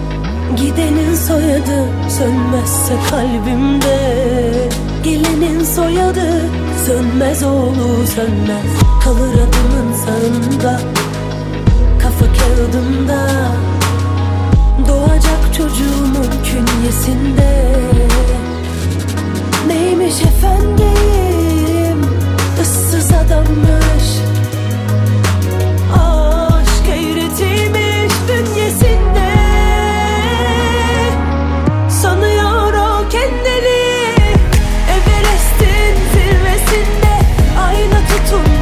[0.57, 3.99] Gidenin soyadı sönmezse kalbimde.
[5.03, 6.41] Gelenin soyadı
[6.85, 8.71] sönmez oğlu sönmez.
[9.03, 10.79] Kalır adımın sağında
[12.01, 13.27] Kafa kağıdımda
[14.87, 17.75] Doğacak çocuğumun künyesinde.
[19.67, 22.01] Neymiş efendim
[22.61, 24.14] ıssız adammış.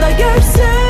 [0.04, 0.83] da görsen.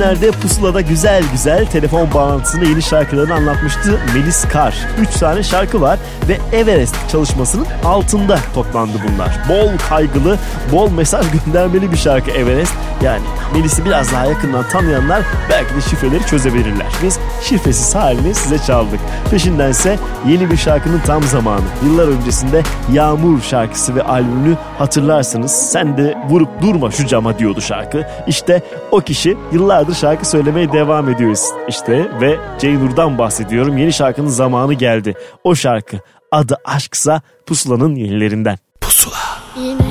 [0.00, 4.74] Bugünlerde Pusula'da güzel güzel telefon bağlantısında yeni şarkılarını anlatmıştı Melis Kar.
[5.00, 5.98] 3 tane şarkı var
[6.28, 9.38] ve Everest çalışmasının altında toplandı bunlar.
[9.48, 10.38] Bol kaygılı,
[10.72, 12.74] bol mesaj göndermeli bir şarkı Everest.
[13.02, 13.22] Yani
[13.54, 16.86] Melis'i biraz daha yakından tanıyanlar belki de şifreleri çözebilirler.
[17.02, 19.00] Biz şifresiz halini size çaldık.
[19.30, 19.98] Peşindense
[20.28, 21.64] yeni bir şarkının tam zamanı.
[21.84, 22.62] Yıllar öncesinde
[22.92, 25.52] Yağmur şarkısı ve albümünü hatırlarsınız.
[25.52, 28.06] Sen de vurup durma şu cama diyordu şarkı.
[28.26, 31.44] İşte o kişi yıllardır şarkı söylemeye devam ediyoruz.
[31.68, 33.78] İşte ve Ceynur'dan bahsediyorum.
[33.78, 35.14] Yeni şarkının zamanı geldi.
[35.44, 35.96] O şarkı
[36.32, 38.58] adı Aşksa Pusula'nın yenilerinden.
[38.80, 39.16] Pusula.
[39.56, 39.89] Yine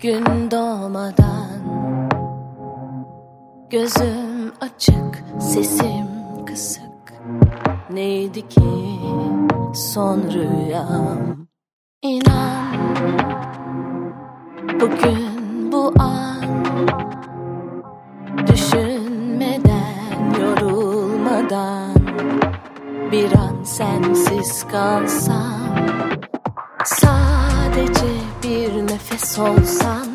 [0.00, 1.60] gün doğmadan
[3.70, 6.06] Gözüm açık, sesim
[6.46, 7.12] kısık.
[7.90, 9.00] Neydi ki
[9.74, 11.46] son rüyam?
[12.02, 12.74] İnan
[14.80, 16.44] bugün bu an.
[18.46, 21.94] Düşünmeden, yorulmadan
[23.12, 25.60] Bir an sensiz kalsam.
[26.84, 27.19] Bir
[29.10, 30.06] nefes olsan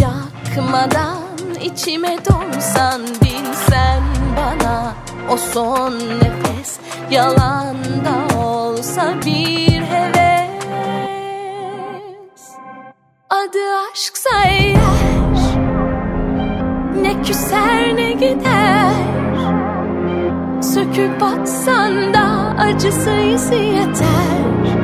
[0.00, 1.18] Yakmadan
[1.62, 4.02] içime donsan Bilsen
[4.36, 4.94] bana
[5.30, 6.78] o son nefes
[7.10, 10.62] Yalan da olsa bir heves.
[13.30, 13.58] Adı
[13.92, 14.76] aşksa eğer
[17.02, 18.92] Ne küser ne gider.
[20.62, 23.10] Söküp atsan da acısı
[23.54, 24.75] yeter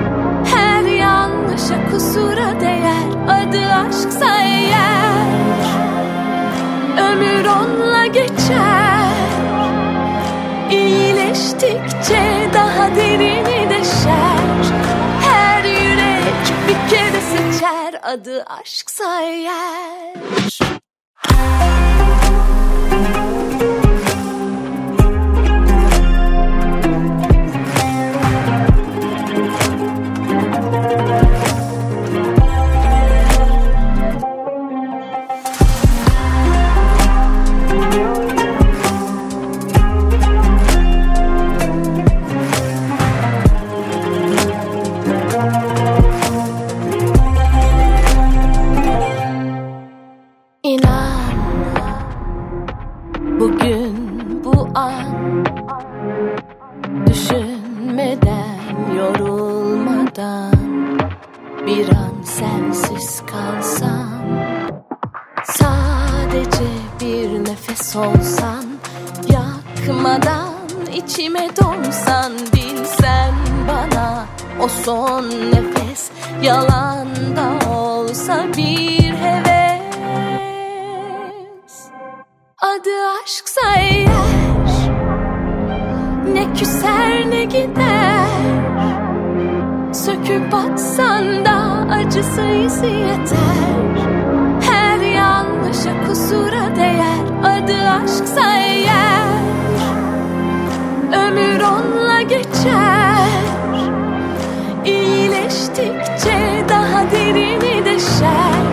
[1.52, 5.26] yanlışa kusura değer Adı aşksa eğer.
[6.98, 9.12] Ömür onunla geçer.
[10.70, 14.74] İyileştikçe daha derini deşer.
[15.20, 20.12] Her yürek bir kere seçer Adı aşksa eğer
[53.40, 55.05] Bugün bu an
[57.06, 60.55] Düşünmeden, yorulmadan
[61.66, 64.23] Bir an sensiz kalsam
[65.44, 66.69] Sadece
[67.01, 68.64] bir nefes olsan
[69.28, 70.55] Yakmadan
[70.94, 73.35] içime donsan Bilsen
[73.69, 74.27] bana
[74.60, 76.10] o son nefes
[76.43, 79.11] Yalan da olsa bir
[82.80, 82.90] Adı
[83.24, 84.08] aşksa eğer
[86.32, 88.26] Ne küser ne gider.
[89.92, 93.62] Söküp atsan da acısı izi yeter.
[94.60, 97.24] Her yanlışa kusura değer.
[97.44, 99.42] Adı aşksa eğer
[101.12, 103.28] Ömür onunla geçer.
[104.84, 108.71] İyileştikçe daha derini deşer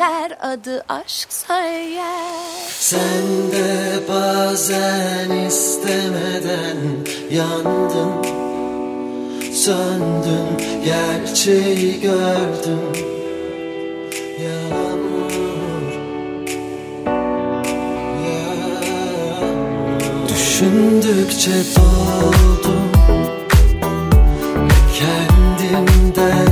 [0.00, 6.76] seçer Adı aşksa eğer Sen de bazen istemeden
[7.30, 8.22] yandın.
[9.52, 10.46] Söndün
[10.84, 12.92] gerçeği gördüm
[14.42, 15.32] Yağmur
[18.26, 19.18] Yağmur.
[20.28, 22.90] Düşündükçe doldum.
[24.98, 26.49] Kendimden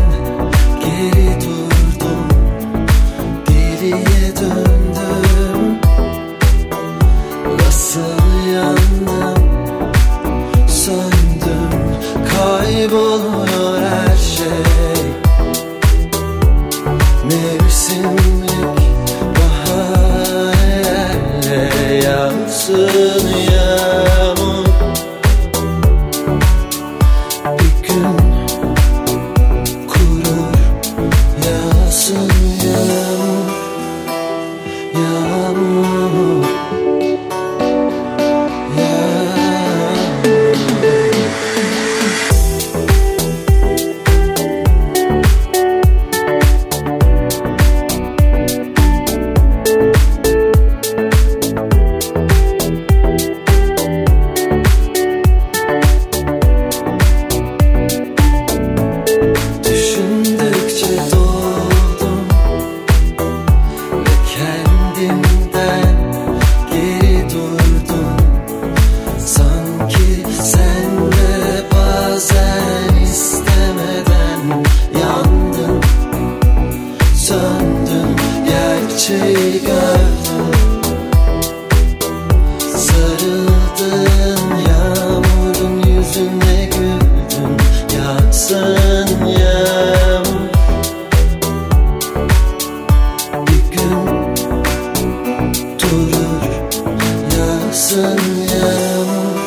[97.69, 98.19] yağsın
[98.53, 99.39] yağmur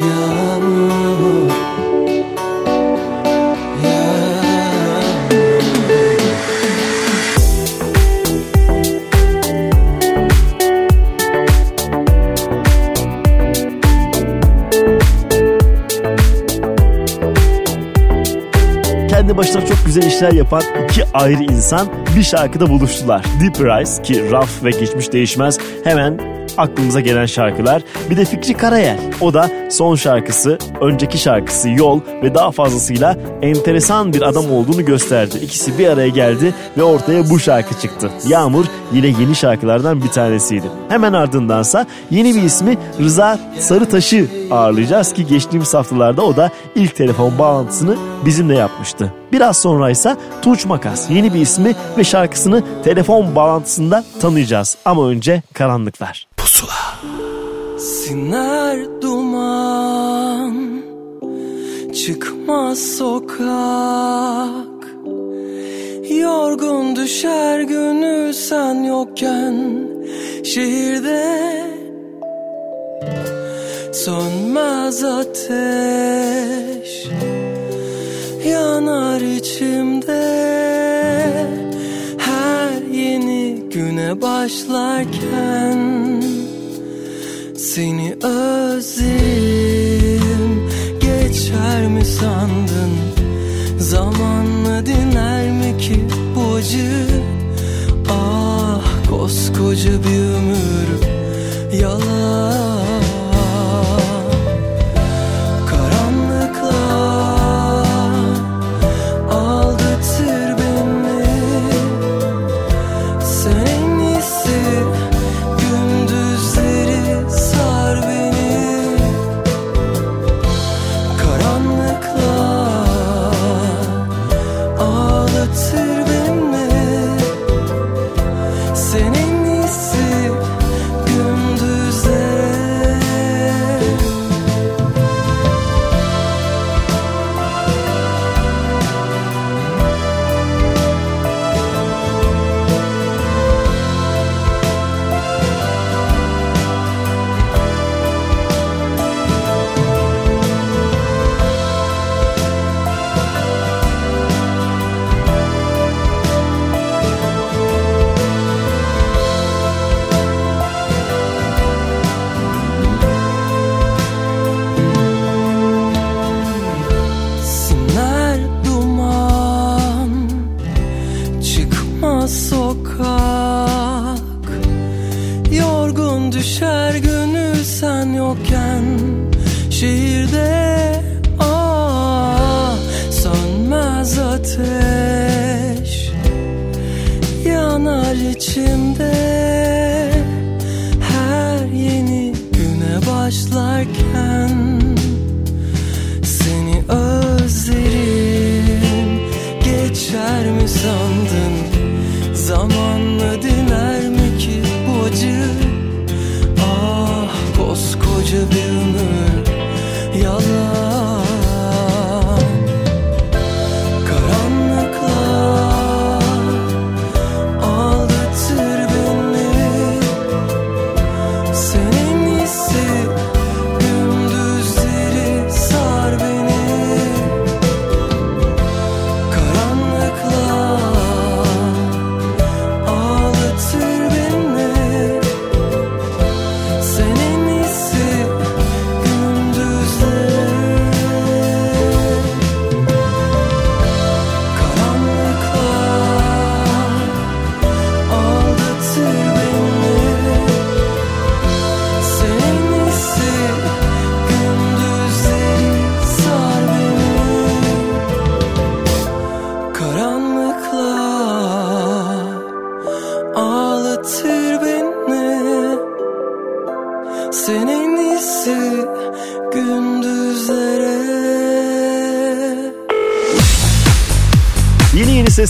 [0.00, 1.50] Yağmur
[19.08, 23.24] kendi başına çok güzel işler yapan iki ayrı insan bir şarkıda buluştular.
[23.40, 27.82] Deep Rise ki raf ve geçmiş değişmez hemen aklımıza gelen şarkılar.
[28.10, 28.98] Bir de Fikri Karayel.
[29.20, 35.38] O da son şarkısı, önceki şarkısı Yol ve daha fazlasıyla enteresan bir adam olduğunu gösterdi.
[35.42, 38.10] İkisi bir araya geldi ve ortaya bu şarkı çıktı.
[38.28, 40.66] Yağmur yine yeni şarkılardan bir tanesiydi.
[40.88, 47.38] Hemen ardındansa yeni bir ismi Rıza Sarıtaş'ı ağırlayacağız ki geçtiğimiz haftalarda o da ilk telefon
[47.38, 49.12] bağlantısını bizimle yapmıştı.
[49.32, 54.76] Biraz sonra ise Tuğç Makas yeni bir ismi ve şarkısını telefon bağlantısında tanıyacağız.
[54.84, 56.35] Ama önce karanlıklar.
[56.46, 56.82] Pusula.
[57.78, 60.82] Siner duman
[61.94, 63.46] Çıkmaz sokak.
[66.10, 69.88] Yorgun düşer gönül sen yokken
[70.44, 71.62] Şehirde.
[73.92, 77.06] Sönmez ateş
[78.48, 80.46] Yanar içimde.
[82.18, 86.06] Her yeni güne başlarken
[87.74, 89.50] Seni özledim
[91.00, 92.92] Geçer mi sandın?
[93.78, 96.04] Zamanla diner mi ki
[96.36, 97.06] bu acı?
[98.10, 100.88] Ah koskoca bir ömür
[101.80, 102.85] Yalan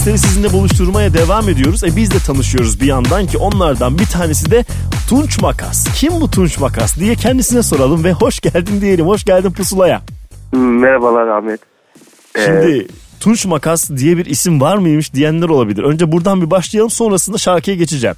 [0.06, 1.84] Sesleri sizinle buluşturmaya devam ediyoruz.
[1.84, 4.64] E biz de tanışıyoruz bir yandan ki onlardan bir tanesi de
[5.08, 5.88] Tunç Makas.
[5.94, 9.06] Kim bu Tunç Makas diye kendisine soralım ve hoş geldin diyelim.
[9.06, 10.02] Hoş geldin pusulaya.
[10.52, 11.60] Merhabalar Ahmet.
[12.44, 12.86] Şimdi
[13.20, 15.82] Tunç Makas diye bir isim var mıymış diyenler olabilir.
[15.82, 18.16] Önce buradan bir başlayalım sonrasında şarkıya geçeceğim.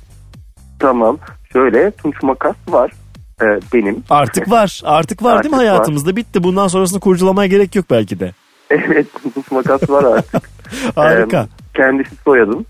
[0.79, 1.19] Tamam.
[1.53, 2.93] Şöyle Tunç Makas var.
[3.43, 3.45] Ee,
[3.75, 4.05] benim.
[4.11, 4.81] Artık var.
[4.85, 5.75] Artık var değil mi Artık var.
[5.77, 6.17] hayatımızda?
[6.17, 6.43] Bitti.
[6.43, 8.33] Bundan sonrasını kurcalamaya gerek yok belki de.
[8.71, 10.51] Evet Tunç Makas var artık.
[10.95, 11.49] Harika.
[11.79, 12.67] Kendisi soyadım.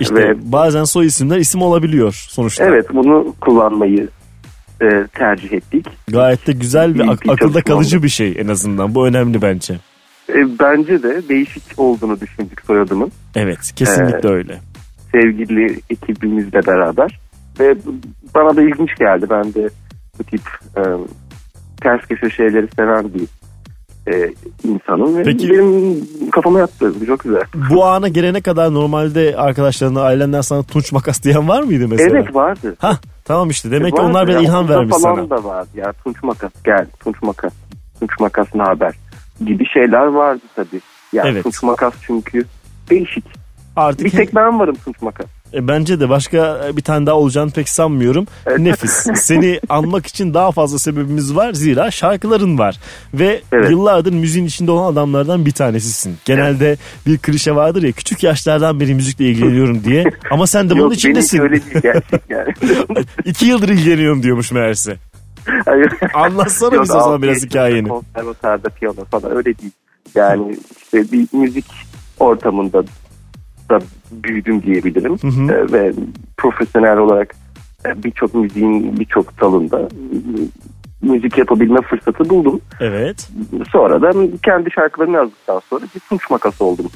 [0.00, 2.64] İşte Ve bazen soy isimler isim olabiliyor sonuçta.
[2.64, 4.08] evet bunu kullanmayı
[4.82, 5.86] e, tercih ettik.
[6.08, 8.04] Gayet de güzel ve ak- akılda kalıcı oldu.
[8.04, 8.94] bir şey en azından.
[8.94, 9.74] Bu önemli bence.
[10.28, 13.12] E, bence de değişik olduğunu düşündük soyadımın.
[13.34, 14.58] Evet kesinlikle Ee, öyle.
[15.12, 17.20] Sevgili ekibimizle beraber.
[17.60, 17.74] Ve
[18.34, 19.26] bana da ilginç geldi.
[19.30, 19.68] Ben de
[20.18, 20.40] bu tip
[20.76, 20.82] e,
[21.82, 23.22] ters köşe şeyleri seven bir
[24.08, 24.32] e,
[24.64, 25.22] insanım.
[25.24, 26.00] Peki- benim
[26.30, 27.06] kafama yattı.
[27.06, 27.42] Çok güzel.
[27.70, 32.10] Bu ana gelene kadar normalde arkadaşlarına ailenden sana tunç makas diyen var mıydı mesela?
[32.18, 32.76] Evet vardı.
[32.78, 35.30] Hah tamam işte demek ki Vardı onlar bile ilham vermiş falan sana.
[35.30, 35.92] da vardı ya.
[35.92, 36.86] Tunç makas gel.
[37.04, 37.52] Tunç makas.
[38.00, 38.94] Tunç makas ne haber?
[39.46, 40.80] Gibi şeyler vardı tabii.
[41.12, 41.42] Ya Evet.
[41.42, 42.44] tunç makas çünkü
[42.90, 43.24] değişik.
[43.76, 45.26] Artık Bir tek ben varım tunç makas.
[45.54, 48.26] E, bence de başka bir tane daha olacağını pek sanmıyorum.
[48.58, 48.92] Nefis.
[49.14, 51.52] Seni anmak için daha fazla sebebimiz var.
[51.52, 52.80] Zira şarkıların var.
[53.14, 56.16] Ve yıllardır müziğin içinde olan adamlardan bir tanesisin.
[56.24, 56.76] Genelde
[57.06, 60.04] bir klişe vardır ya küçük yaşlardan beri müzikle ilgileniyorum diye.
[60.30, 61.38] Ama sen de bunun Yok, içindesin.
[61.38, 62.54] benimki öyle değil gerçek yani.
[63.24, 64.96] İki yıldır ilgileniyorum diyormuş meğerse.
[66.14, 67.88] Anlatsana Yok, bize o zaman biraz hikayeni.
[67.88, 69.72] Konservatuarda piyano falan öyle değil.
[70.14, 71.64] Yani işte bir müzik
[72.20, 72.84] ortamında
[73.70, 73.78] da
[74.10, 75.14] büyüdüm diyebilirim.
[75.50, 75.92] Ee, ve
[76.36, 77.34] profesyonel olarak
[77.86, 79.88] e, birçok müziğin birçok dalında e,
[81.02, 82.60] müzik yapabilme fırsatı buldum.
[82.80, 83.28] Evet.
[83.72, 84.12] Sonra da
[84.44, 86.86] kendi şarkılarımı yazdıktan sonra bir tunç makası oldum.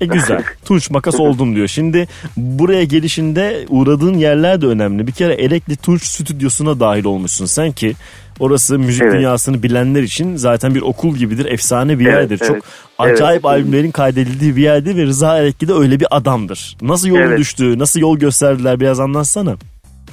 [0.00, 0.44] E güzel.
[0.64, 1.68] Tunç makas oldum diyor.
[1.68, 5.06] Şimdi buraya gelişinde uğradığın yerler de önemli.
[5.06, 7.94] Bir kere Elekli Tunç stüdyosuna dahil olmuşsun sen ki
[8.40, 9.12] orası müzik Evet.
[9.14, 11.44] dünyasını bilenler için zaten bir okul gibidir.
[11.46, 12.38] Efsane bir Evet, yerdir.
[12.42, 12.48] evet.
[12.48, 12.64] Çok
[12.98, 13.44] acayip Evet.
[13.44, 16.76] albümlerin kaydedildiği bir yerdir ve Rıza Elekli de öyle bir adamdır.
[16.82, 17.38] Nasıl yolun Evet.
[17.38, 17.78] düştü?
[17.78, 19.52] Nasıl yol gösterdiler biraz anlatsana.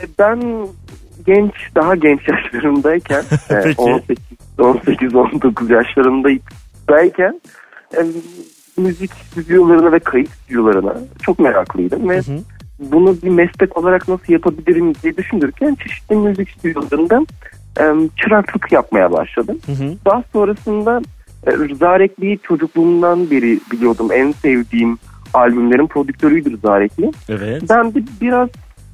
[0.02, 0.68] E, Ben
[1.26, 3.82] genç, daha genç yaşlarımdayken e, Peki.
[3.82, 4.18] 18
[4.58, 7.41] 18-19 yaşlarımdayken
[7.98, 8.02] e,
[8.78, 12.22] müzik stüdyolarına ve kayıt stüdyolarına çok meraklıydım ve
[12.80, 17.26] bunu bir meslek olarak nasıl yapabilirim diye düşünürken çeşitli müzik stüdyolarında
[17.80, 17.84] e,
[18.18, 19.58] çıraklık yapmaya başladım.
[20.06, 21.02] Daha sonrasında
[21.48, 24.12] e, Rıza Rekli'yi çocukluğumdan beri biliyordum.
[24.12, 24.98] En sevdiğim
[25.34, 27.12] albümlerin prodüktörüydü Rıza Rekli.
[27.30, 27.64] Evet.
[27.70, 28.50] Ben de biraz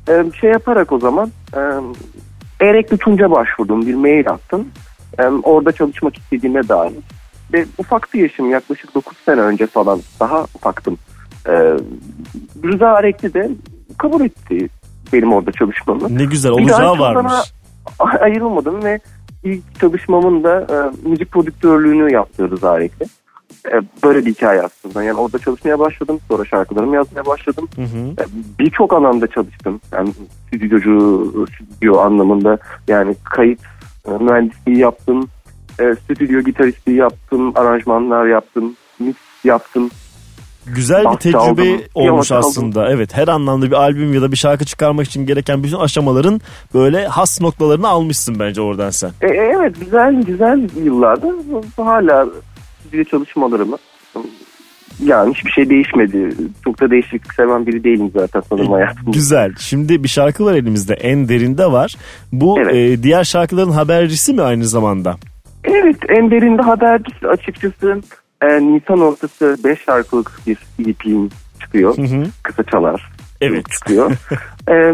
[0.09, 1.61] e, şey yaparak o zaman e,
[2.61, 3.85] Erekli Tunç'a başvurdum.
[3.85, 4.67] Bir mail attım.
[5.19, 6.93] E, orada çalışmak istediğime dair.
[7.53, 10.01] Ve ufaktı yaşım yaklaşık 9 sene önce falan.
[10.19, 10.97] Daha ufaktım.
[11.47, 11.51] E,
[12.63, 13.49] Rıza Erekli de
[13.97, 14.69] kabul etti
[15.13, 16.17] benim orada çalışmamı.
[16.17, 17.33] Ne güzel olacağı varmış.
[17.33, 17.43] ondan
[18.19, 18.99] ayrılmadım ve
[19.43, 23.05] ilk çalışmamın da e, müzik prodüktörlüğünü yaptı Rıza Erekli.
[23.73, 25.03] E, böyle bir hikaye aslında.
[25.03, 26.19] Yani orada çalışmaya başladım.
[26.27, 27.67] Sonra şarkılarımı yazmaya başladım.
[27.75, 27.97] Hı hı.
[27.97, 28.25] E,
[28.59, 29.81] Birçok alanda çalıştım.
[29.91, 30.13] Yani
[30.47, 32.57] stüdyocu, stüdyo anlamında
[32.87, 33.59] yani kayıt
[34.07, 35.29] e, mühendisliği yaptım.
[35.79, 37.51] E, stüdyo gitaristliği yaptım.
[37.55, 38.75] Aranjmanlar yaptım.
[38.99, 39.89] Mix yaptım.
[40.65, 42.49] Güzel bir tecrübe çaldım, olmuş çaldım.
[42.49, 42.91] aslında.
[42.91, 46.41] Evet her anlamda bir albüm ya da bir şarkı çıkarmak için gereken bütün aşamaların
[46.73, 49.11] böyle has noktalarını almışsın bence oradan sen.
[49.21, 51.33] E, e, evet güzel güzel yıllarda
[51.77, 52.27] hala
[52.79, 53.77] stüdyo çalışmalarımı
[55.03, 56.35] yani hiçbir şey değişmedi.
[56.63, 59.11] Çok da değişiklik seven biri değilim zaten sanırım hayatımda.
[59.11, 59.53] Güzel.
[59.59, 60.93] Şimdi bir şarkı var elimizde.
[60.93, 61.95] En derinde var.
[62.31, 65.15] Bu e, diğer şarkıların habercisi mi aynı zamanda?
[65.63, 68.01] Evet en derinde haber açıkçası
[68.41, 70.57] e, Nisan ortası 5 şarkılık bir
[70.89, 71.29] EP'm
[71.61, 71.95] çıkıyor.
[72.43, 73.11] Kısa çalar.
[73.41, 73.69] Evet.
[73.71, 74.11] Çıkıyor.
[74.69, 74.93] E,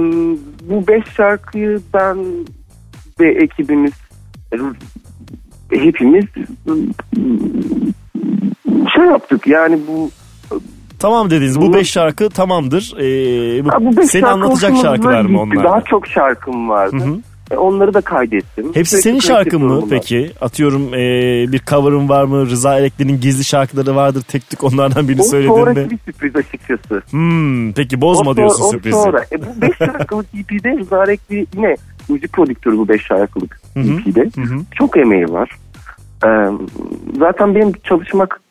[0.70, 2.18] bu 5 şarkıyı ben
[3.20, 3.94] ve ekibimiz
[4.52, 4.58] e,
[5.70, 6.26] hepimiz
[8.96, 10.10] şey yaptık yani bu
[11.00, 11.62] Tamam dediniz.
[11.62, 12.94] Bu beş şarkı tamamdır.
[12.98, 15.64] Ee, bu, Ha, bu beş seni şarkı anlatacak şarkılar mı onlar?
[15.64, 17.04] Daha çok şarkım vardı.
[17.52, 18.66] E, onları da kaydettim.
[18.74, 19.90] Hepsi Sürekli senin şarkın mı bunlar.
[19.90, 20.32] peki?
[20.42, 22.46] Atıyorum ee, bir cover'ın var mı?
[22.46, 24.22] Rıza Elekli'nin gizli şarkıları vardır.
[24.22, 25.90] Tek tük onlardan birini O söyledin sonraki mi?
[25.92, 27.02] bir sürpriz açıkçası.
[27.10, 28.98] Hmm, peki bozma O diyorsun sonra- o sürprizi.
[28.98, 29.26] Sonra.
[29.32, 31.76] E, bu 5 şarkılık EP'de Rıza Rekli yine
[32.10, 34.30] müzik prodüktörü bu 5 şarkılık EP'de.
[34.76, 35.50] Çok emeği var.
[36.26, 36.28] Ee,
[37.20, 38.42] zaten benim çalışmak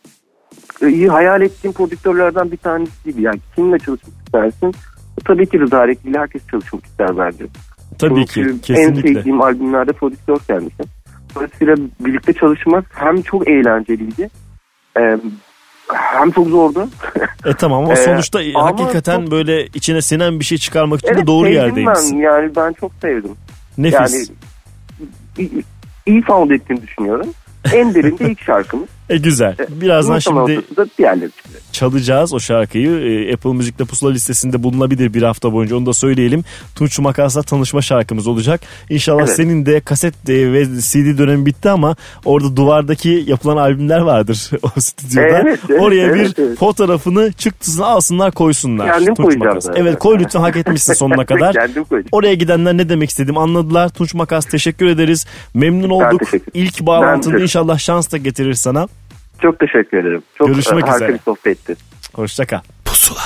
[0.83, 3.23] e, iyi hayal ettiğim prodüktörlerden bir tanesiydi.
[3.23, 4.75] Yani kimle çalışmak istersin?
[5.25, 7.45] Tabii ki Rıza ile herkes çalışmak ister bence.
[7.99, 9.11] Tabii Çünkü ki, kesinlikle.
[9.11, 10.83] En sevdiğim albümlerde prodüktör kendisi.
[11.35, 14.31] Dolayısıyla birlikte çalışmak hem çok eğlenceliydi
[14.99, 15.19] e,
[15.93, 16.89] hem çok zordu.
[17.45, 21.15] E tamam ama Ee, sonuçta ama hakikaten böyle içine sinen bir şey çıkarmak için de
[21.17, 22.19] Evet, doğru sevdim yerdeymişsin.
[22.19, 22.23] Ben.
[22.23, 23.31] Yani ben çok sevdim.
[23.79, 23.99] Nefis.
[23.99, 24.27] Yani
[25.39, 25.65] iyi,
[26.07, 27.27] iyi sound ettiğini düşünüyorum.
[27.73, 28.89] En derinde ilk şarkımız.
[29.11, 29.57] E güzel.
[29.69, 31.63] Birazdan Nisan şimdi ortasında diğerleri çıkacak.
[31.73, 32.91] çalacağız o şarkıyı.
[32.91, 36.45] Ee, Apple Müzik'te pusula listesinde bulunabilir bir hafta boyunca onu da söyleyelim.
[36.77, 38.61] Tunç Makas'la tanışma şarkımız olacak.
[38.91, 39.37] İnşallah Evet.
[39.37, 44.81] senin de kaset e, ve CD dönemi bitti ama orada duvardaki yapılan albümler vardır o
[44.81, 45.27] stüdyoda.
[45.39, 46.59] Evet, evet, Oraya evet, bir evet.
[46.59, 48.93] fotoğrafını çıktısını alsınlar koysunlar.
[48.93, 49.69] Kendim Tunç koyacağım Makas.
[49.77, 51.53] Evet koy lütfen hak etmişsin sonuna kadar.
[51.53, 52.09] Kendim koyacağım.
[52.13, 53.89] Oraya gidenler ne demek istediğimi anladılar.
[53.89, 55.27] Tunç Makas teşekkür ederiz.
[55.55, 56.23] Memnun olduk.
[56.55, 58.89] İlk bağlantında inşallah şans da getirir sana.
[59.43, 60.23] Çok teşekkür ederim.
[60.39, 61.13] Çok Görüşmek e, harika üzere.
[61.19, 61.77] bir sohbetti.
[62.15, 62.61] Hoşça kal.
[62.85, 63.21] Pusula.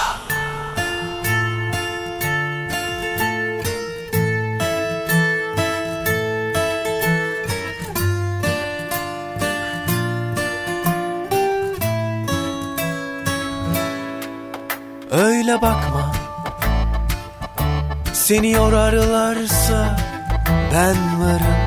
[15.10, 16.12] Öyle bakma
[18.12, 19.96] Seni yorarlarsa
[20.72, 21.58] ben varım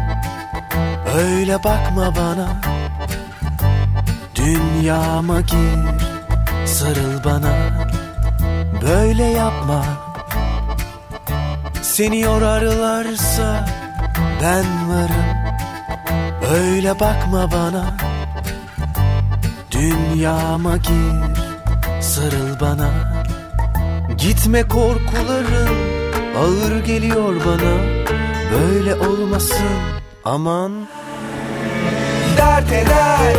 [1.18, 2.62] Öyle bakma bana
[4.46, 5.80] Dünyama gir
[6.66, 7.54] Sarıl bana.
[8.82, 9.86] Böyle yapma.
[11.82, 13.66] Seni yorarlarsa
[14.42, 15.26] ben varım.
[16.54, 17.98] Öyle bakma bana.
[19.72, 21.14] Dünyama gir
[22.02, 22.90] Sarıl bana.
[24.18, 25.76] Gitme korkuların
[26.38, 27.74] ağır geliyor bana.
[28.52, 29.80] Böyle olmasın
[30.26, 30.72] aman.
[32.38, 33.36] Dert eder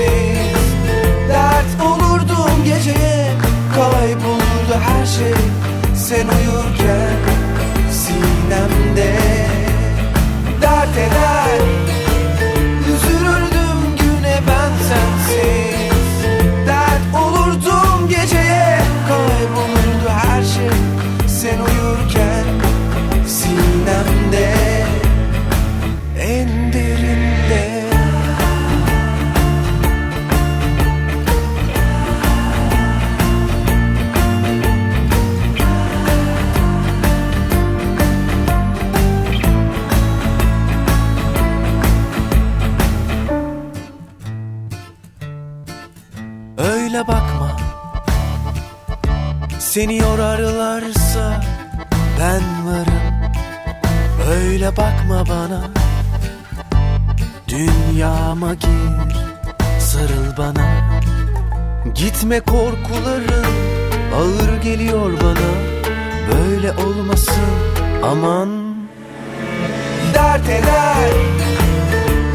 [0.00, 3.32] sensiz Dert olurdum geceye
[3.74, 5.34] Kaybolurdu her şey.
[5.96, 7.16] Sen uyurken
[7.92, 9.16] sinemde
[10.62, 11.60] Dert eder.
[12.88, 16.26] Üzülürdüm güne ben sensiz.
[16.66, 18.78] Dert olurdum geceye
[19.08, 20.78] Kaybolurdu her şey.
[21.28, 22.44] Sen uyurken
[23.26, 24.59] Sinemde
[49.70, 51.40] Seni yorarlarsa
[52.20, 53.30] ben varım.
[54.30, 55.60] Öyle bakma bana.
[57.48, 59.16] Dünyama gir
[59.78, 60.90] Sarıl bana.
[61.94, 63.46] Gitme korkuların
[64.14, 65.50] Ağır geliyor bana.
[66.32, 67.44] Böyle olmasın
[68.02, 68.48] aman.
[70.14, 71.10] Dert eder.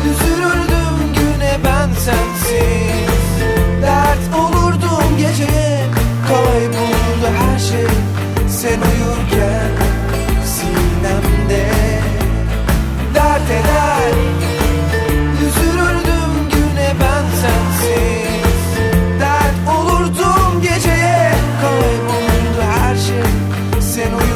[0.06, 3.06] Üzülürdüm güne ben sensiz.
[3.82, 5.86] Dert olurdum geceye
[7.26, 7.88] Kaybolurdu her şey
[8.48, 9.72] Sen uyurken
[10.46, 11.68] Sinemde
[13.14, 14.14] Dert eder.
[15.42, 18.80] Üzülürdüm güne ben sensiz.
[19.20, 21.32] Dert olurdum geceye.
[21.62, 24.35] Kaybolurdu her şey Sen uyurken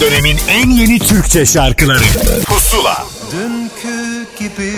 [0.00, 2.04] Dönemin en yeni Türkçe şarkıları.
[2.46, 3.06] Pusula.
[3.32, 4.72] Dünkü gibi.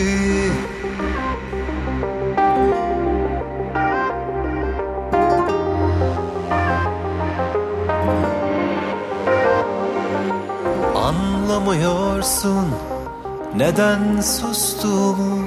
[10.95, 12.69] Anlamıyorsun
[13.57, 15.47] neden sustuğumu.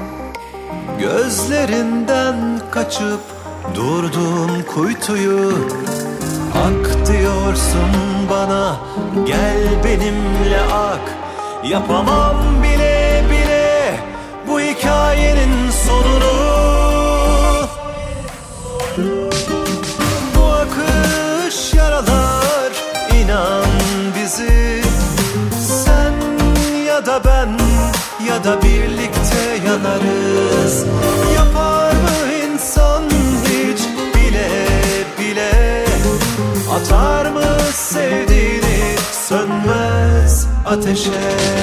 [1.00, 3.22] Gözlerinden kaçıp
[3.76, 5.52] durdum kuytuyu.
[6.56, 6.93] Ak
[7.54, 8.76] diyorsun bana
[9.26, 11.18] gel benimle ak.
[11.64, 14.00] Yapamam bile bile
[14.48, 16.34] bu hikayenin sonunu.
[20.36, 22.72] Bu akış yaralar
[23.22, 23.66] inan
[24.16, 24.84] bizi.
[25.68, 26.14] Sen
[26.88, 27.58] ya da ben
[28.28, 30.86] ya da birlikte yanarız.
[31.36, 31.73] Yapar
[40.96, 41.63] sönmez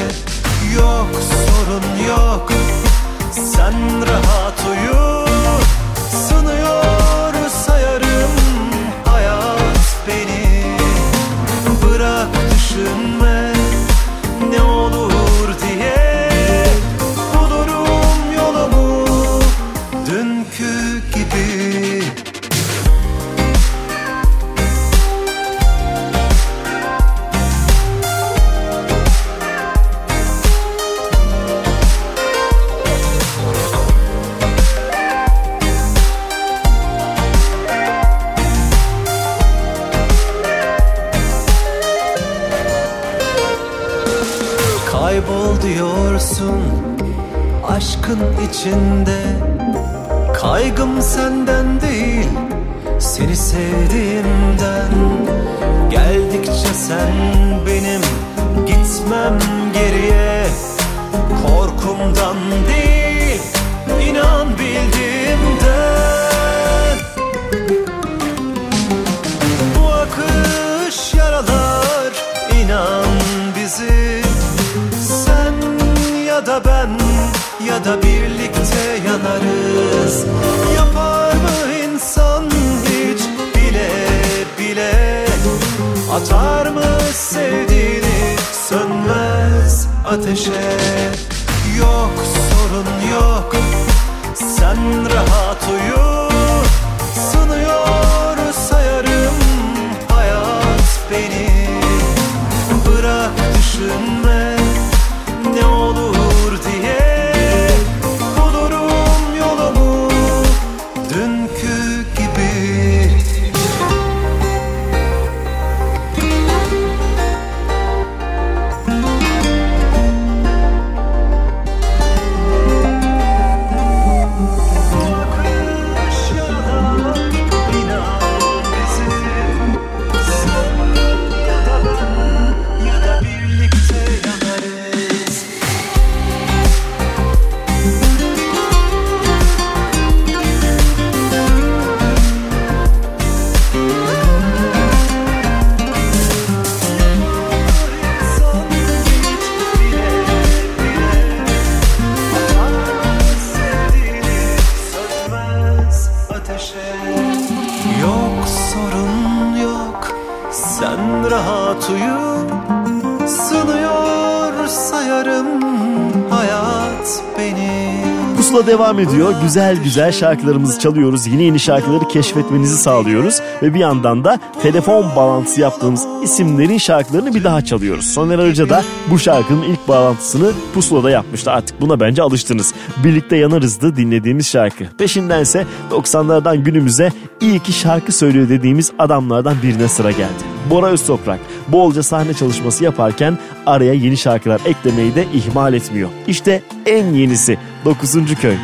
[169.00, 169.34] devam ediyor.
[169.42, 171.26] Güzel güzel şarkılarımızı çalıyoruz.
[171.26, 173.40] Yeni yeni şarkıları keşfetmenizi sağlıyoruz.
[173.62, 178.06] Ve bir yandan da telefon bağlantısı yaptığımız isimlerin şarkılarını bir daha çalıyoruz.
[178.06, 181.50] Soner Arıca da bu şarkının ilk bağlantısını Pusula'da yapmıştı.
[181.50, 182.74] Artık buna bence alıştınız.
[183.04, 184.84] Birlikte yanarızdı dinlediğimiz şarkı.
[184.98, 190.50] Peşindense 90'lardan günümüze iyi ki şarkı söylüyor dediğimiz adamlardan birine sıra geldi.
[190.70, 196.10] Bora Öztoprak bolca sahne çalışması yaparken araya yeni şarkılar eklemeyi de ihmal etmiyor.
[196.26, 198.12] İşte en yenisi 9.
[198.40, 198.56] köy.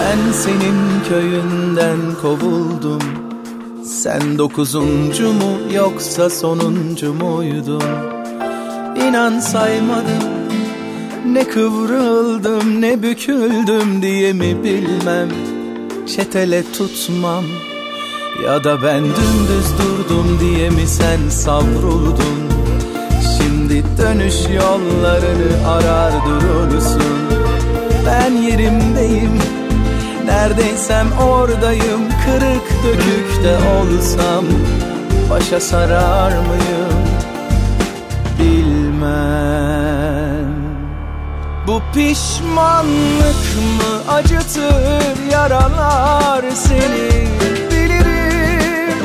[0.00, 3.00] Ben senin köyünden kovuldum.
[3.84, 7.82] Sen dokuzuncu mu yoksa sonuncu muydun?
[8.96, 10.24] İnan saymadım
[11.26, 15.28] Ne kıvrıldım ne büküldüm diye mi bilmem.
[16.16, 17.44] Çetele tutmam
[18.44, 22.40] Ya da ben dümdüz durdum diye mi sen savruldun?
[23.38, 27.02] Şimdi dönüş yollarını arar durursun.
[28.06, 29.39] Ben yerimdeyim
[30.30, 34.44] Neredeysem oradayım Kırık dökük de olsam
[35.30, 37.00] Başa sarar mıyım?
[38.38, 39.80] Bilmem.
[41.66, 43.44] Bu pişmanlık
[43.76, 47.28] mı acıtır yaralar seni?
[47.70, 48.98] Bilirim.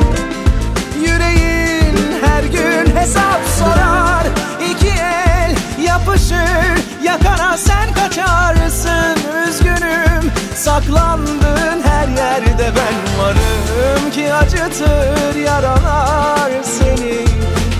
[1.00, 4.26] Yüreğin her gün hesap sorar.
[4.70, 9.16] İki el yapışır yakana sen kaçarsın.
[9.48, 10.32] Üzgünüm
[10.66, 17.18] saklandığın her yerde ben varım Ki acıtır yaralar seni.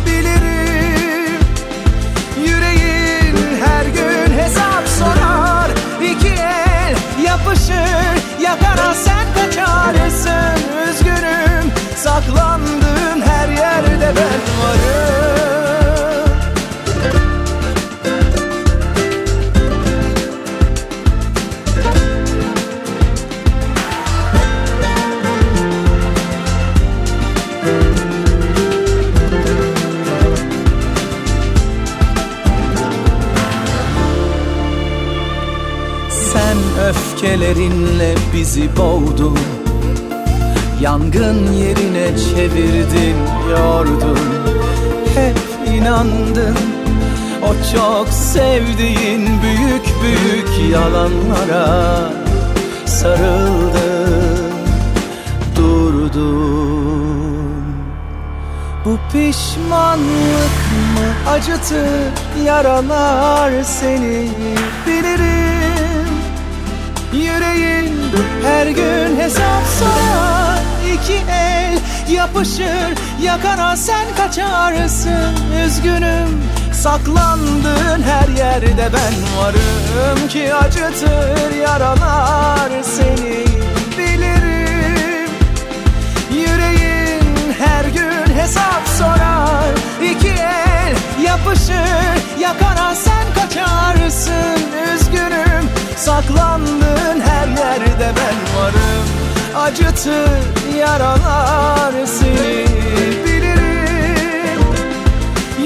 [0.07, 1.41] Bilirim
[2.45, 5.71] Yüreğin her gün hesap sorar.
[6.03, 15.86] İki el yapışır yakana sen kaçarsın Üzgünüm saklandığın her yerde ben varım
[37.17, 39.39] öfkelerinle bizi boğdun
[40.81, 43.17] Yangın yerine çevirdin,
[43.51, 44.19] yordun.
[45.15, 46.57] Hep inandın.
[47.43, 52.11] O çok sevdiğin büyük büyük yalanlara
[52.87, 54.53] Sarıldın,
[55.57, 56.97] durdun.
[58.85, 60.57] Bu pişmanlık
[60.95, 61.31] mı?
[61.31, 64.29] Acıtır yaralar seni.
[64.87, 65.86] Bilirim
[67.17, 67.97] Yüreğin
[68.45, 70.59] her gün hesap sorar.
[70.95, 71.79] İki el
[72.15, 75.35] yapışır yakana sen kaçarsın.
[75.67, 83.45] Üzgünüm Saklandığın her yerde ben varım ki acıtır yaralar seni.
[83.99, 85.31] Bilirim
[86.33, 89.75] Yüreğin her gün hesap sorar.
[90.03, 94.61] İki el yapışır yakana sen kaçarsın.
[94.95, 95.46] Üzgünüm
[95.97, 99.07] saklandığın her yerde ben varım.
[99.57, 102.67] Acıtır yaralar seni.
[103.25, 104.61] Bilirim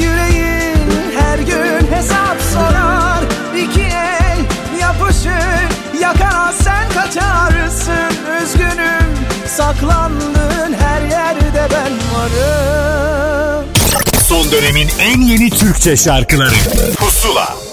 [0.01, 3.25] Yüreğin her gün hesap sorar.
[3.57, 4.39] İki el
[4.81, 8.17] yapışır yakana sen kaçarsın.
[8.43, 9.15] Üzgünüm
[9.47, 13.67] saklandığın her yerde ben varım.
[14.29, 16.55] Son dönemin en yeni Türkçe şarkıları.
[16.99, 17.70] Pusula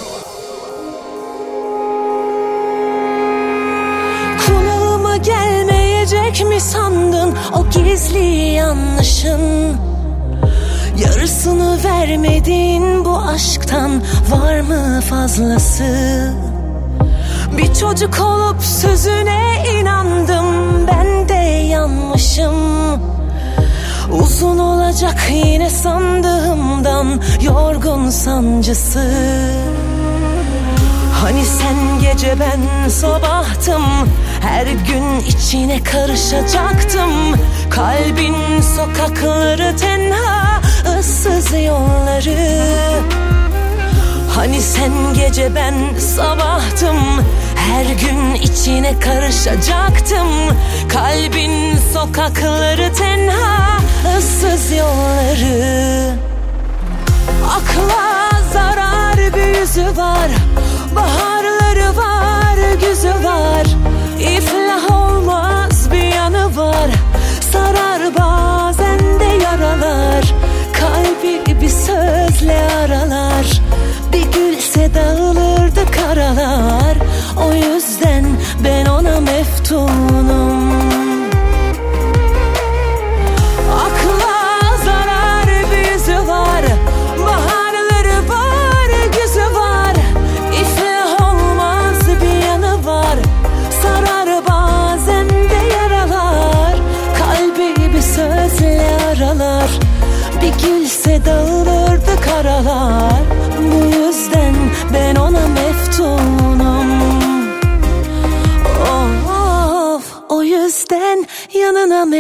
[7.98, 9.78] gizli yanlışın.
[10.98, 13.92] Yarısını vermedin bu aşktan.
[14.30, 15.84] Var mı fazlası?
[17.58, 20.88] Bir çocuk olup sözüne inandım.
[20.88, 21.34] Ben de
[21.68, 22.56] yanmışım.
[24.12, 29.12] Uzun olacak yine sandığımdan yorgun sancısı.
[31.22, 33.84] Hani sen gece ben sabahtım
[34.48, 37.12] Her gün içine karışacaktım.
[37.70, 40.62] Kalbin sokakları tenha
[41.00, 43.02] ıssız yolları.
[44.36, 46.98] Hani sen gece ben sabahtım.
[47.56, 50.28] Her gün içine karışacaktım.
[50.90, 53.78] Kalbin sokakları tenha
[54.18, 56.12] ıssız yolları.
[57.46, 60.30] Akla zarar bir yüzü var.
[60.96, 66.90] Baharları var, güzü var İflah olmaz bir yanı var.
[67.52, 70.34] Sarar bazen de yaralar.
[70.74, 73.62] Kalbi bir sözle aralar.
[74.14, 76.98] Bir gülse dağılırdı karalar.
[77.46, 78.26] O yüzden
[78.64, 80.07] ben ona meftunum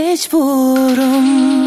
[0.08, 1.67] mecburum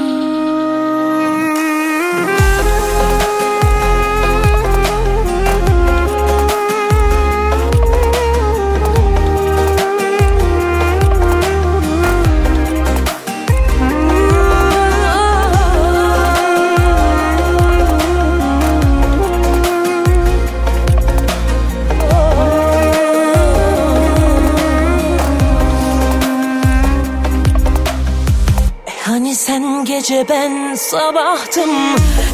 [30.21, 31.71] gece ben sabahtım.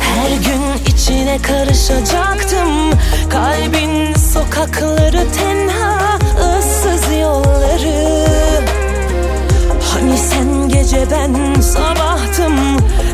[0.00, 2.90] Her gün içine karışacaktım.
[3.30, 6.18] Kalbin sokakları tenha
[6.58, 8.26] ıssız yolları.
[9.92, 12.56] Hani sen gece ben sabahtım?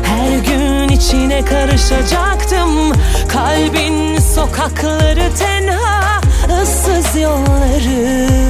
[0.03, 2.93] Her gün içine karışacaktım.
[3.27, 6.21] Kalbin sokakları tenha
[6.61, 8.43] ıssız yolları.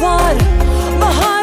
[0.00, 0.47] Var
[1.08, 1.37] Baharları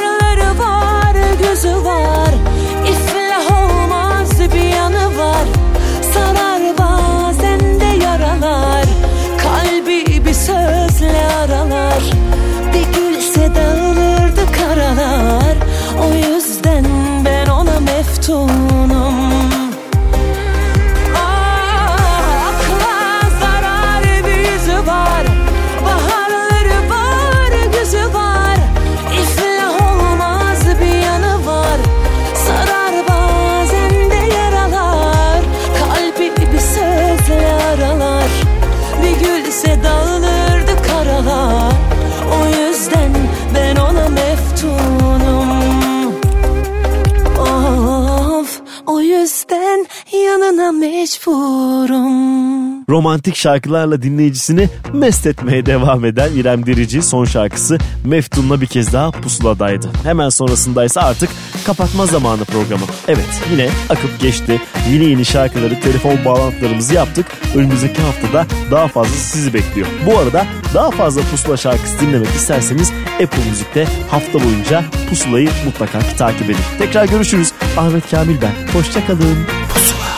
[51.06, 52.86] mecburum.
[52.90, 59.12] Romantik şarkılarla dinleyicisini mest etmeye devam eden İrem Derici son şarkısı Meftun'la bir kez daha
[59.12, 59.90] pusuladaydı.
[60.04, 61.30] Hemen sonrasındaysa artık
[61.66, 62.84] kapatma zamanı programı.
[63.08, 64.62] Evet yine akıp geçti.
[64.92, 67.26] Yeni yeni şarkıları, telefon bağlantılarımızı yaptık.
[67.56, 69.88] Önümüzdeki haftada daha fazla sizi bekliyor.
[70.06, 72.92] Bu arada daha fazla pusula şarkısı dinlemek isterseniz
[73.24, 76.58] Apple Müzik'te hafta boyunca pusulayı mutlaka takip edin.
[76.78, 77.52] Tekrar görüşürüz.
[77.78, 78.80] Ahmet Kamil ben.
[78.80, 79.38] Hoşçakalın.
[79.76, 80.15] Bu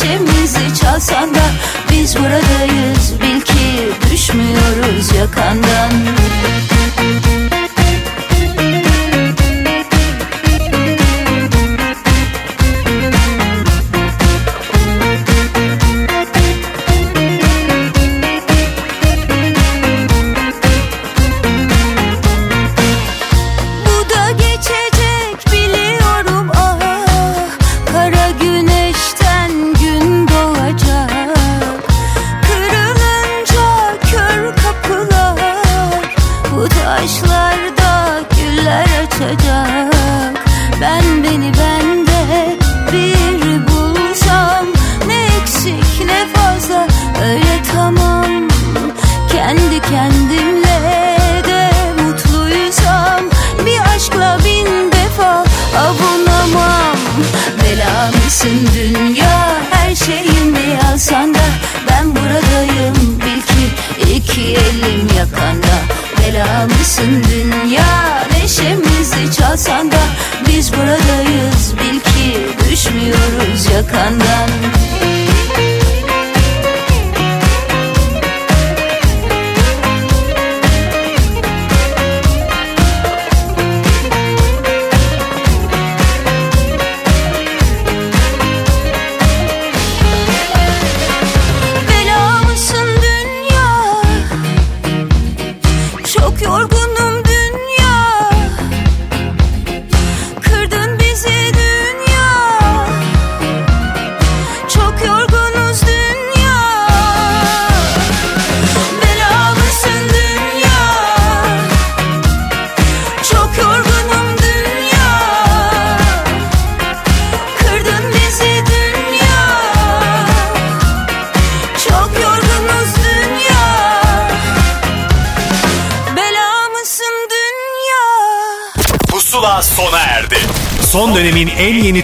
[0.00, 1.40] neşemizi çalsan da
[1.90, 3.20] Biz buradayız.
[3.22, 5.92] Bil ki düşmüyoruz yakandan